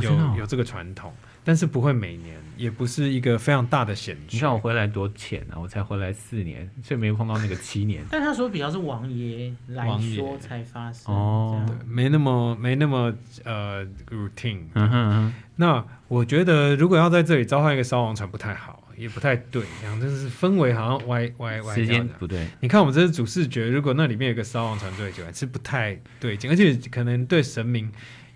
[0.00, 1.12] 有、哦哦、有这个传统。
[1.46, 4.36] 但是不会每年，也不是一个非常大的险局。
[4.36, 8.04] 你看我回来多浅啊，我才回来四年，所以没有碰到那个七年。
[8.10, 14.64] 但他说比较是王爷来说才发生哦，没那么没那么呃 routine。
[14.74, 15.34] 嗯哼嗯哼。
[15.54, 21.74] 那我觉得如果要在这里召唤一个烧王船不太好，也不太对，这样就是氛围好像歪歪歪。
[21.76, 22.44] 时间不对。
[22.58, 27.88] 你看我们这是主视觉，如果那里面有个烧王船队起来是不太对劲，而且可能对神明。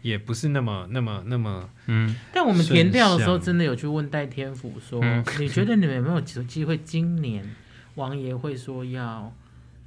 [0.03, 2.15] 也不是那么、那么、那么，嗯。
[2.33, 6.79] 但我们填掉的时候，真的有去问戴天府说：“嗯、你觉得你们有没有机会？
[6.79, 7.45] 今年
[7.97, 9.33] 王爷会说要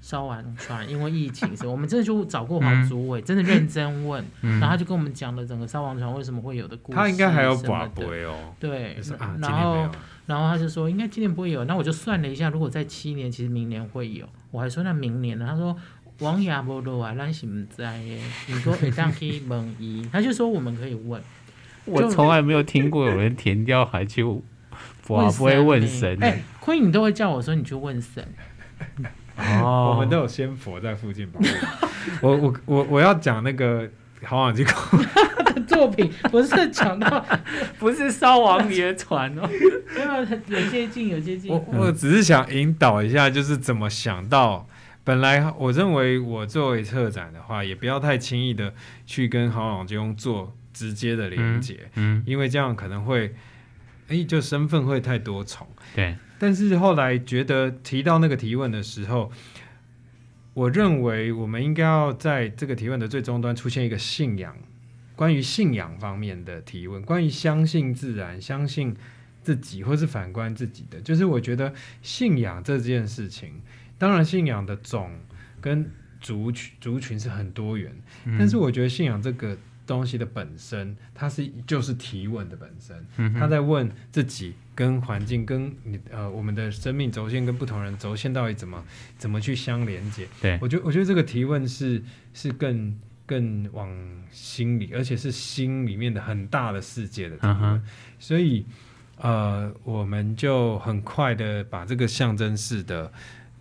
[0.02, 1.65] 烧完船，因为疫情是？
[1.67, 6.95] 我们真的就找过黄主委，嗯、真的认真问，嗯、然后他就跟我们讲了整个烧完船为什么会有的故事。
[6.95, 8.54] 他应该还有寡不哦。
[8.60, 9.89] 对，啊、然后
[10.26, 11.65] 然后他就说应该今年不会有。
[11.65, 14.28] 那我就算了一下，如果在七年，其实明年会有。
[14.52, 15.47] 我还说那明年呢？
[15.49, 15.76] 他说。
[16.19, 18.17] 王爷无落啊，咱是唔知嘅。
[18.47, 21.21] 如果会当去问伊，他就说我们可以问。
[21.86, 24.41] 我从来没有听过有人填掉还去，我
[25.08, 26.17] 不会问神。
[26.21, 28.26] 哎，坤颖都会叫我说你去问神。
[29.38, 31.45] 哦，我们都有仙佛在附近保护。
[32.21, 33.89] 我我我我要讲那个
[34.23, 34.71] 好网机构
[35.43, 37.26] 的作品，不是讲到
[37.80, 39.49] 不是烧王爷船哦，
[40.47, 41.52] 有有接近有接近。
[41.52, 44.67] 我我只是想引导一下，就是怎么想到。
[45.03, 48.73] 本来我认为我作为策展的话，也不要太轻易的
[49.05, 53.35] 去跟郝朗金做直接的连接，嗯，嗯，因为这样可能会，
[54.07, 55.67] 哎，就身份会太多重。
[55.93, 56.15] 对。
[56.39, 59.31] 但是后来觉得提到那个提问的时候，
[60.53, 64.55] 我认为我们应该要在这个提问的最终端出现一个信仰，
[65.15, 68.95] 关于信仰方面的提问，关于相信自然、相信
[69.41, 73.61] 自己，或是反观自己的，就是我觉得信仰这件事情。
[74.03, 75.09] 当然，信仰的种
[75.61, 75.89] 跟
[76.19, 77.89] 族群族群是很多元，
[78.25, 79.55] 嗯、但是我觉得信仰这个
[79.87, 88.83] 东西的本身，它是就是提问的本身，嗯、他在问自己跟环境跟你呃我们的生命轴线跟不同人轴线到底怎么
[89.17, 90.27] 怎么去相连接。
[90.41, 93.89] 对，我觉得我觉得这个提问是是更更往
[94.31, 97.83] 心里，而且是心里面的很大的世界的提问，嗯、哼。
[98.19, 98.65] 所以
[99.15, 103.09] 呃我们就很快的把这个象征式的。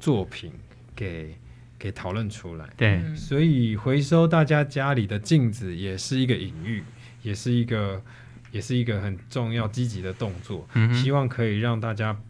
[0.03, 0.51] 作品
[0.97, 1.33] 给
[1.79, 6.83] 给讨论出来，对，所以回收大家家里的镜子也是一个隐喻，
[7.23, 8.03] 也是一个
[8.51, 10.67] 也是一个很重要积极的动作。
[10.75, 12.21] 嗯，希望可以让大家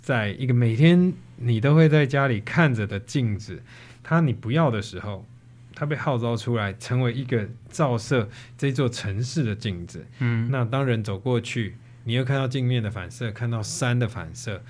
[0.00, 3.62] 在一个每天你都会在家里看着的镜子，
[4.02, 5.24] 它你不要的时候，
[5.72, 10.04] 它被号召出来，成为一个照射这座城市的镜子。
[10.18, 14.64] 嗯，那当人走过去，你又看到镜面的反射，看到山的反射。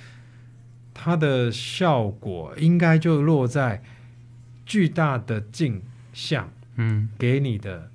[0.94, 3.82] 它的效果应该就落在
[4.64, 7.90] 巨大的镜像，嗯，给你的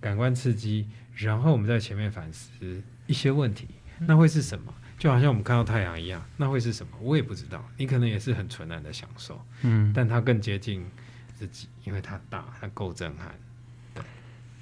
[0.00, 3.66] 感官刺激，然后我们在前面反思一些问题，
[4.00, 4.72] 那会是什么？
[4.96, 6.92] 就好像我们看到太阳一样，那会是什么？
[7.00, 10.86] 我也不知道，你可能也是很纯然的享受，嗯，但它更接近
[11.34, 13.34] 自己，因为它大，它够震撼，
[13.94, 14.04] 对。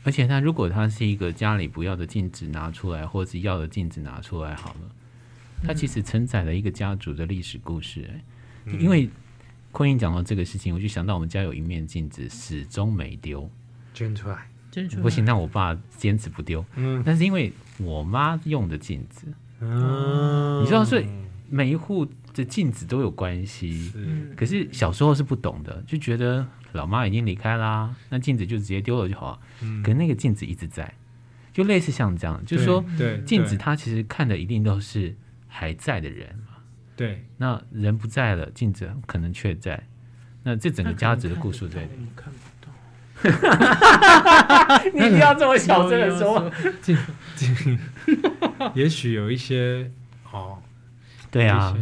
[0.04, 4.90] 而且它如果它是一个家里不要的镜子拿出来，或是要的镜子拿出来好了。
[5.64, 8.20] 它其实承载了一个家族的历史故事，欸，
[8.66, 9.08] 嗯、因为
[9.70, 13.48] 坤英讲到这个事情，我就想到我们家有一面镜子始终没丢，
[13.94, 16.64] 捐出来，捐出来，不行，那我爸坚持不丢。
[16.76, 19.26] 嗯，但是因为我妈用的镜子，
[19.60, 21.06] 嗯，你知道，所以
[21.48, 23.72] 每一户的镜子都有关系。
[23.90, 29.38] 是，可是小时候是不懂的，就觉得老妈已经离开啦，那镜子就直接丢了就好了。
[29.62, 30.92] 嗯，可是那个镜子一直在，
[31.52, 35.14] 就类似像这样，就是说，对镜子它其实看的一定都是。
[35.54, 36.56] 还在的人嘛？
[36.96, 39.86] 对，那人不在了，镜子可能却在。
[40.42, 41.86] 那这整个家族的故事对。
[41.98, 42.72] 你看不到。
[44.92, 46.50] 你不要这么小声的说。
[46.80, 46.96] 镜
[47.36, 47.78] 镜，
[48.74, 49.90] 也许有一些
[50.30, 50.60] 哦。
[51.30, 51.76] 对啊，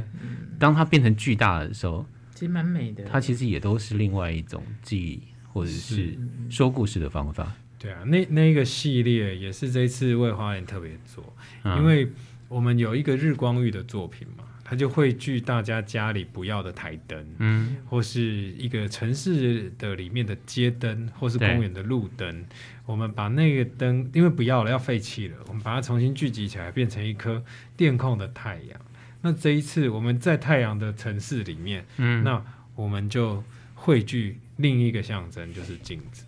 [0.58, 2.04] 当它变成巨大的时候，
[2.34, 3.04] 其实蛮美的。
[3.04, 6.18] 它其实也都是另外一种记忆，或者是
[6.48, 7.52] 说故事的方法。
[7.78, 12.10] 对啊，那那一个系列也是这一次为花园特别做，嗯、因为。
[12.50, 22.44] 我们有一个日光浴的作品嘛，它就汇聚大家家里不要的台灯，嗯，或是一个城市的里面的街灯，或是公园的路灯。
[22.86, 27.40] 我们把那个灯，因为不要了，要废弃了，我们把它重新聚集起来，变成一颗
[27.76, 28.80] 电控的太阳。
[29.22, 32.44] 那这一次我们在太阳的城市里面，嗯，那
[32.74, 33.44] 我们就
[33.76, 36.24] 汇聚另一个象征就是镜子。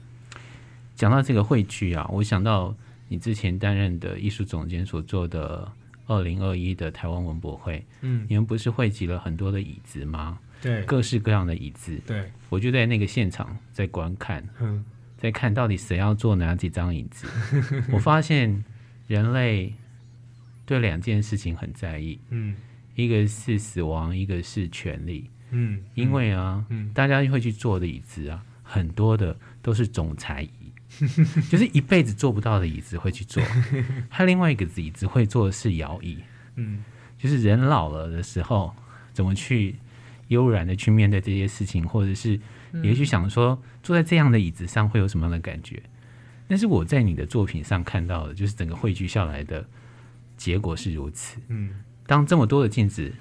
[0.95, 2.73] 讲到这个汇聚啊，我想到
[3.09, 5.73] 你之前担任的艺术总监所做的
[6.13, 10.39] 二零二一的台湾文博会，嗯，你们不是汇集了很多的椅子吗？
[10.61, 11.99] 对，各式各样的椅子。
[12.07, 14.85] 对，我就在那个现场在观看，嗯，
[15.17, 17.27] 在看到底谁要坐哪几张椅子。
[17.91, 18.63] 我发现
[19.09, 19.73] 人类
[20.67, 22.55] 对两件事情很在意，嗯，
[22.95, 30.51] 一个是死亡，一个是权利，嗯，因为啊，嗯，大家会去坐的椅子啊，很多的都是总裁椅。
[31.51, 33.43] 就是一辈子坐不到的椅子会去坐，
[34.09, 36.19] 还有另外一个椅子会坐的是摇椅。
[36.57, 36.85] 嗯，
[37.19, 38.75] 就是人老了的时候，
[39.13, 39.77] 怎么去
[40.29, 42.39] 悠然的去面对这些事情，或者是
[42.83, 45.83] 也许想说坐在这样的椅子上会有什么样的感觉。
[46.49, 49.67] 但是我在你的作品上看到的，就是整个汇聚下来的
[50.37, 51.41] 结果是如此。
[51.49, 53.15] 嗯，当这么多的镜子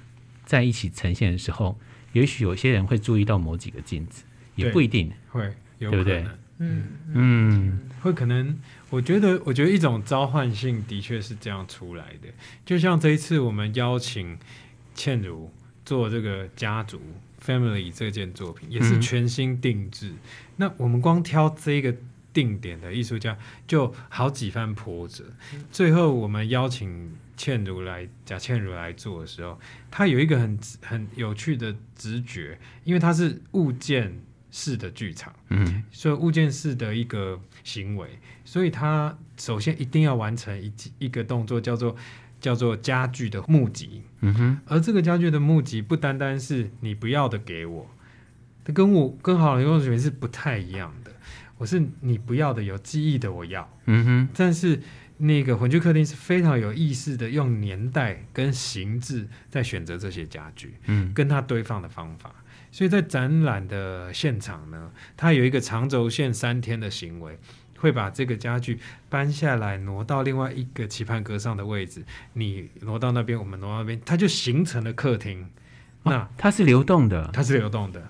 [0.44, 1.78] 在一起呈现的时候，
[2.12, 6.26] 也许有些人会注意到某几个镜子，也不一定会，对不对？
[6.64, 8.56] 嗯嗯，会可能，
[8.88, 12.28] 我觉得，我觉得一种召唤性的确是这样出来的。
[12.64, 14.38] 就像这一次我们邀请
[14.94, 15.50] 倩如
[15.84, 17.00] 做这个家族
[17.44, 20.12] family 这件作品，也是全新定制。
[20.56, 21.92] 那我们光挑这个
[22.32, 23.36] 定点的艺术家
[23.66, 25.24] 就好几番波折。
[25.72, 29.58] 最后我们邀请倩如来，贾倩如来做的时候，
[29.90, 34.20] 她有一个很很有趣的直觉，因为她是物件
[34.52, 38.06] 式的剧场，嗯，所以物件式的一个行为，
[38.44, 41.96] 所以他首先一定要完成一一个动作，叫做
[42.38, 47.90] 叫做家具的募集，嗯哼，而这个家具的募集不单单是你不要的给我，
[48.62, 51.10] 它跟我跟好的用水是不太一样的，
[51.56, 54.78] 我是你不要的有记忆的我要，嗯哼，但是
[55.16, 62.34] 那个混居客厅是非常有意识的，用年代跟形制在选择这些家具，嗯，跟它堆放的方法。
[62.72, 67.38] 所以在展览的现场呢，它有一个长轴线三天的行为，
[67.78, 72.02] 会把这个家具搬下来，挪到另外一个棋盘格上的位置。
[72.32, 75.46] 你挪到那边，我们挪到那边，它就形成了客厅。
[76.04, 78.02] 那、哦、它是流动的，它是流动的，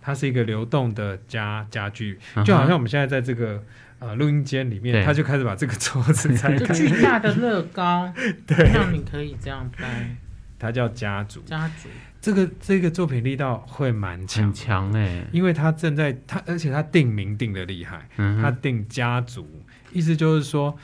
[0.00, 3.62] 它是一个流动的家家具，就好像我们现在在这个
[3.98, 8.10] 呃录音间里面，它就开始把这个桌子拆开， 巨大的乐高，
[8.46, 10.16] 对，让你可以这样搬。
[10.58, 11.88] 它叫家族，家族。
[12.20, 19.48] 这个这个作品力道会蛮强，很强哎、欸，因为他正在他，而且他定名定的厉害，嗯、他定家族，
[19.92, 20.76] 意思就是说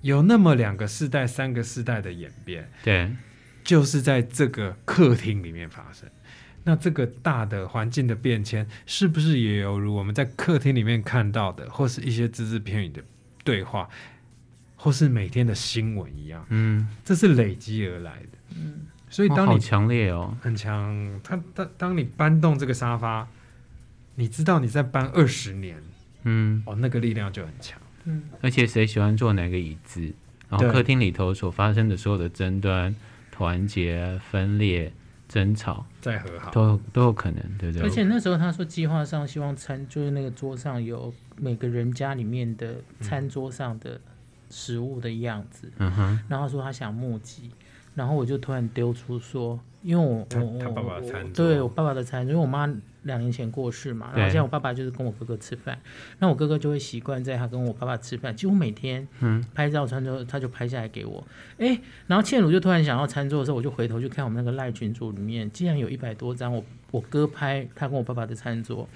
[0.00, 3.10] 有那么两个世代、三个世代的演变，对，
[3.62, 6.08] 就是在这个客厅里面发生。
[6.64, 13.02] 那这个大的环境的变迁，是不是也犹如我们在客厅里面看到的，或是一些只字片语的
[13.44, 13.88] 对话，
[14.76, 16.44] 或是每天的新闻一样？
[16.50, 18.80] 嗯，这是累积而来的，嗯。
[19.10, 21.20] 所以当你、哦、好强烈哦，很强。
[21.22, 23.28] 他当当你搬动这个沙发，
[24.14, 25.76] 你知道你在搬二十年，
[26.22, 27.78] 嗯，哦，那个力量就很强。
[28.04, 30.00] 嗯，而且谁喜欢坐哪个椅子，
[30.48, 32.94] 然后客厅里头所发生的所有的争端、
[33.32, 34.92] 团结、分裂、
[35.28, 37.82] 争吵，再和好，都都有可能，对不对？
[37.82, 44.00] 而且那时候他说计划上希望餐就是那个桌上有每个人家里面的餐桌上的
[44.50, 47.50] 食物的样子，嗯哼，然后说他想募集。
[47.94, 50.58] 然后我就突然丢出说，因为我我我
[51.34, 52.68] 对我爸爸的餐桌，因为我妈
[53.04, 55.78] 两年前过世嘛，然后现在我爸爸就是跟我哥哥吃饭，
[56.18, 59.06] 那我哥哥就会习惯在他跟我爸爸吃饭，几乎每天
[59.54, 61.26] 拍照餐桌他就拍下来给我，
[61.58, 68.86] 哎，然后倩如就突然想要餐桌的时候，我就回头去看我们那个赖群组里面，竟然有一百多张我我哥拍他跟我爸爸的餐桌，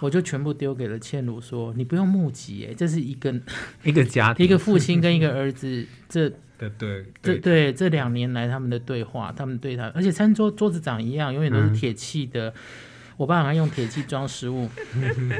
[0.00, 3.38] 我就全部丢给了倩如说，你不用募集，哎，这是一个
[3.84, 6.32] 一个家庭， 一个父亲跟一个儿子这。
[6.70, 12.48] 对，对，对，这两年来他们的对话，他们对他，而且餐桌桌子长一样，永远都是铁器的。
[12.48, 12.52] 嗯、
[13.18, 14.68] 我爸还用铁器装食物，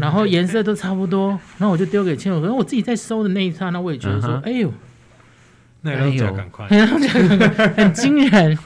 [0.01, 1.31] 然后颜色都差不多。
[1.59, 4.73] 然后我就丢给倩茹，可是我自己在收的那一刹那，我也觉得说，嗯、哎呦，
[5.83, 8.59] 那要脚赶快，很惊人。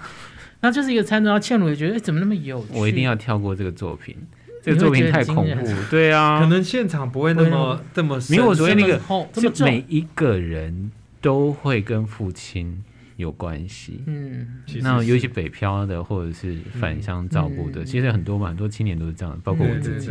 [0.61, 2.69] 然后就是一个餐桌，然后倩茹也觉得，哎，怎么那么有趣？
[2.73, 4.17] 我一定要跳过这个作品，
[4.63, 5.67] 这个作品太恐怖。
[5.91, 8.99] 对啊，可能现场不会那么这么，因为我昨天那个，
[9.41, 10.91] 就每一个人。
[11.21, 12.85] 都会跟父亲
[13.17, 20.11] 有关系，嗯，那尤其北漂的或者是返乡照顾的，嗯、其实很多嘛，很多青年都是这样，包括我自己。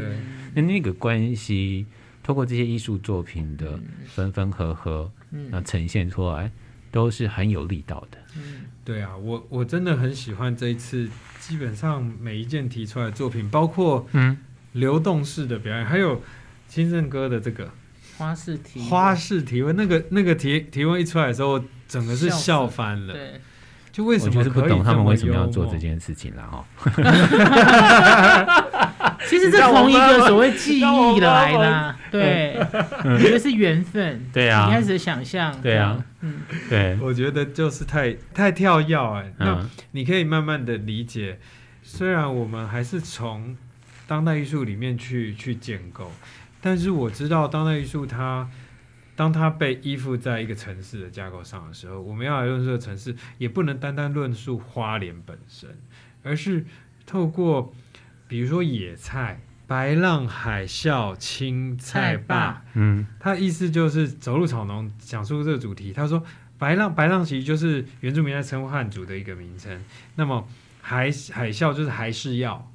[0.53, 1.86] 那那个关系，
[2.24, 6.51] 透过这些艺术作品的分分合合，那、嗯、呈现出来，
[6.91, 8.18] 都是很有力道的。
[8.38, 14.38] 嗯，对啊，我我真的很喜欢这一次，基本上每一件提出来的作品，包括嗯。
[14.76, 16.22] 流动式的表演，还有
[16.68, 17.72] 清正哥的这个。
[18.18, 23.13] 花式提花式提问，那个那个提提问一出来的时候，整个是笑翻了。
[23.13, 23.41] 对，
[23.91, 26.66] 就为什么是不懂他们为什么要做这件事情了哈。
[29.28, 32.55] 其实这同一个所谓记忆来的，对，
[33.03, 34.24] 我觉得是缘分。
[34.32, 39.34] 对啊，你开始想象，对啊，嗯，对，我觉得就是太太跳跃哎。
[39.39, 41.39] 那你可以慢慢的理解，
[41.82, 43.57] 虽然我们还是从
[44.05, 46.11] 当代艺术里面去去建构，
[46.66, 48.49] 但是我知道当代艺术它。
[49.18, 55.70] 当它被依附在一个城市的架构上的时候，我们要来论述这个城市，也不能单单论述花莲本身，
[56.22, 56.66] 而是
[57.05, 57.74] 透过
[58.28, 65.93] 比如说野菜、白浪、海啸、青菜坝，嗯，它意思就是走入草农讲述这个主题。
[65.93, 66.22] 他说，
[66.57, 69.82] 白浪白浪其实就是原住民在称呼汉族的一个名称。
[70.16, 70.45] 那么
[70.82, 72.70] 海海啸就是还是要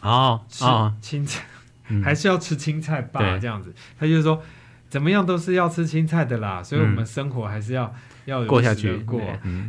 [0.00, 0.64] 哦吃
[1.00, 1.44] 青菜，
[1.88, 3.74] 哦、还是要吃青菜吧这样子。
[3.98, 4.42] 他就是说。
[4.90, 9.20] 怎么样都是要吃青菜的啦，所以我们生活还是要、嗯、要过下去过。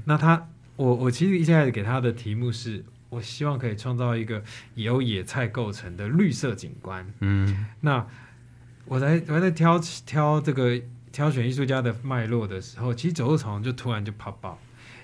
[0.05, 0.47] 那他，
[0.78, 4.41] 我我其实一开始给他的题目是，我希望可以创造一个
[4.76, 7.05] 由野菜构成的绿色景观。
[7.20, 8.07] 嗯，那
[8.86, 14.57] 我在我在挑挑这个挑选艺术家的脉络的时候，其实走路草就突然就 pop up，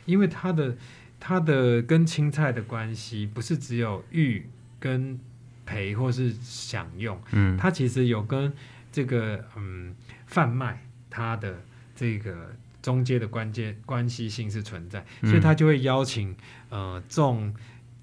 [0.05, 0.78] 因为他的
[1.20, 4.47] 他的跟青菜的关系不是只有玉
[4.80, 5.20] 跟
[5.66, 8.53] 培或是享用，嗯，他其实有跟
[8.91, 9.95] 这个嗯。
[10.28, 11.61] 贩卖它的
[11.95, 12.51] 这个
[12.82, 16.36] 中间的关键关系性是存在，嗯、所以他就会邀请
[16.70, 17.53] 呃种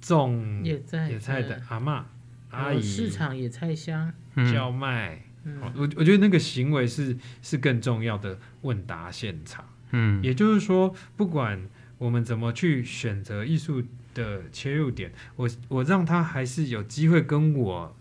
[0.01, 2.07] 种野菜野菜的阿妈、
[2.51, 4.11] 阿姨，市场野菜箱。
[4.51, 5.21] 叫卖。
[5.43, 9.69] 嗯、我我觉得那个行为是是更重要的问答现场。
[9.91, 13.83] 嗯，也就是说，不管我们怎么去选择艺术
[14.15, 17.97] 的切入点，我我让他还是有机会跟我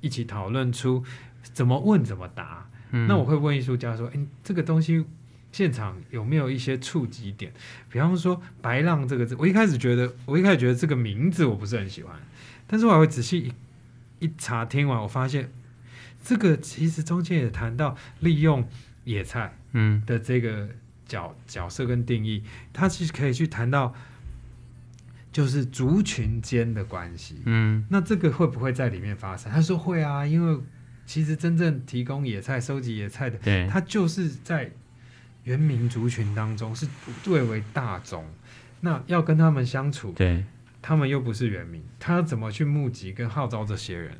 [0.00, 1.04] 一起讨论出
[1.42, 2.68] 怎么问怎么答。
[2.90, 5.04] 那我会问艺术家说：“诶，这个东西
[5.52, 7.52] 现场有没有一些触及点？
[7.90, 12.16] 比方说‘白浪’这个字，我一开始觉得，我一开始觉得这个名字我不是很喜欢，
[12.66, 13.52] 但是我还会仔细
[14.20, 15.50] 一,一查，听完我发现，
[16.24, 18.66] 这个其实中间也谈到利用
[19.04, 20.68] 野菜嗯的这个
[21.06, 23.94] 角、嗯、角色跟定义，它其实可以去谈到
[25.36, 27.42] 就是族群间的关系。
[27.44, 29.52] 嗯，那这个会不会在里面发生？
[29.52, 30.62] 他说会啊，因为。
[31.08, 34.68] 其实真正提供野菜、收集野菜的，对他就是在
[35.44, 36.84] 原民族群当中是
[37.22, 38.24] 最为大众。
[38.80, 40.44] 那要跟他们相处，对，
[40.82, 44.18] 他们又不是原民，他怎么去募集跟号召这些人？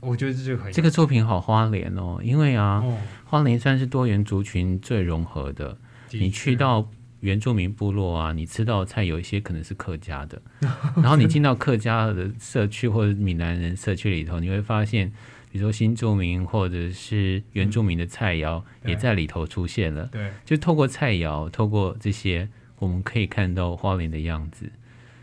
[0.00, 0.72] 我觉得这就很。
[0.72, 5.52] 这个作品好花莲哦，因为啊，哦、花莲算是多元族群最融合。
[5.52, 5.76] 的
[6.12, 6.90] 你去到
[7.26, 10.40] 原住民部落啊，你吃到的菜有一些可能是客家的，
[10.96, 15.12] 然后你进到客家的社区或者闽南人社区里头，你会发现。
[15.48, 22.46] 比如说新住民或者是原住民的菜肴也在里头出现了，对，对，就透过菜肴，透过这些，
[22.78, 24.70] 我们可以看到花莲的样子。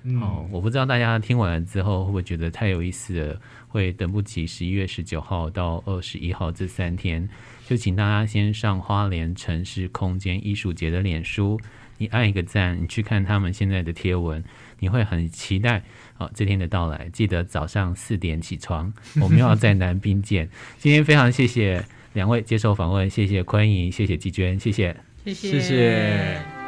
[0.06, 7.30] 嗯、哦，我不知道大家听完了之后会不会觉得太有意思了，会等不及十一月十九号到二十一号这三天，
[7.68, 11.60] 就请大家先上花莲城市空间艺术节的脸书，
[11.98, 14.44] 你按一个赞，你去看他们现在的贴文，
[14.80, 15.84] 你会很期待。
[16.16, 20.50] 好，这天的到来，记得早上四点起床，我们要在南滨见。
[20.78, 21.84] 今天非常谢谢
[22.14, 24.96] 两位接受访问，谢谢坤莹，谢谢季娟，谢，谢谢。
[25.34, 26.63] 谢谢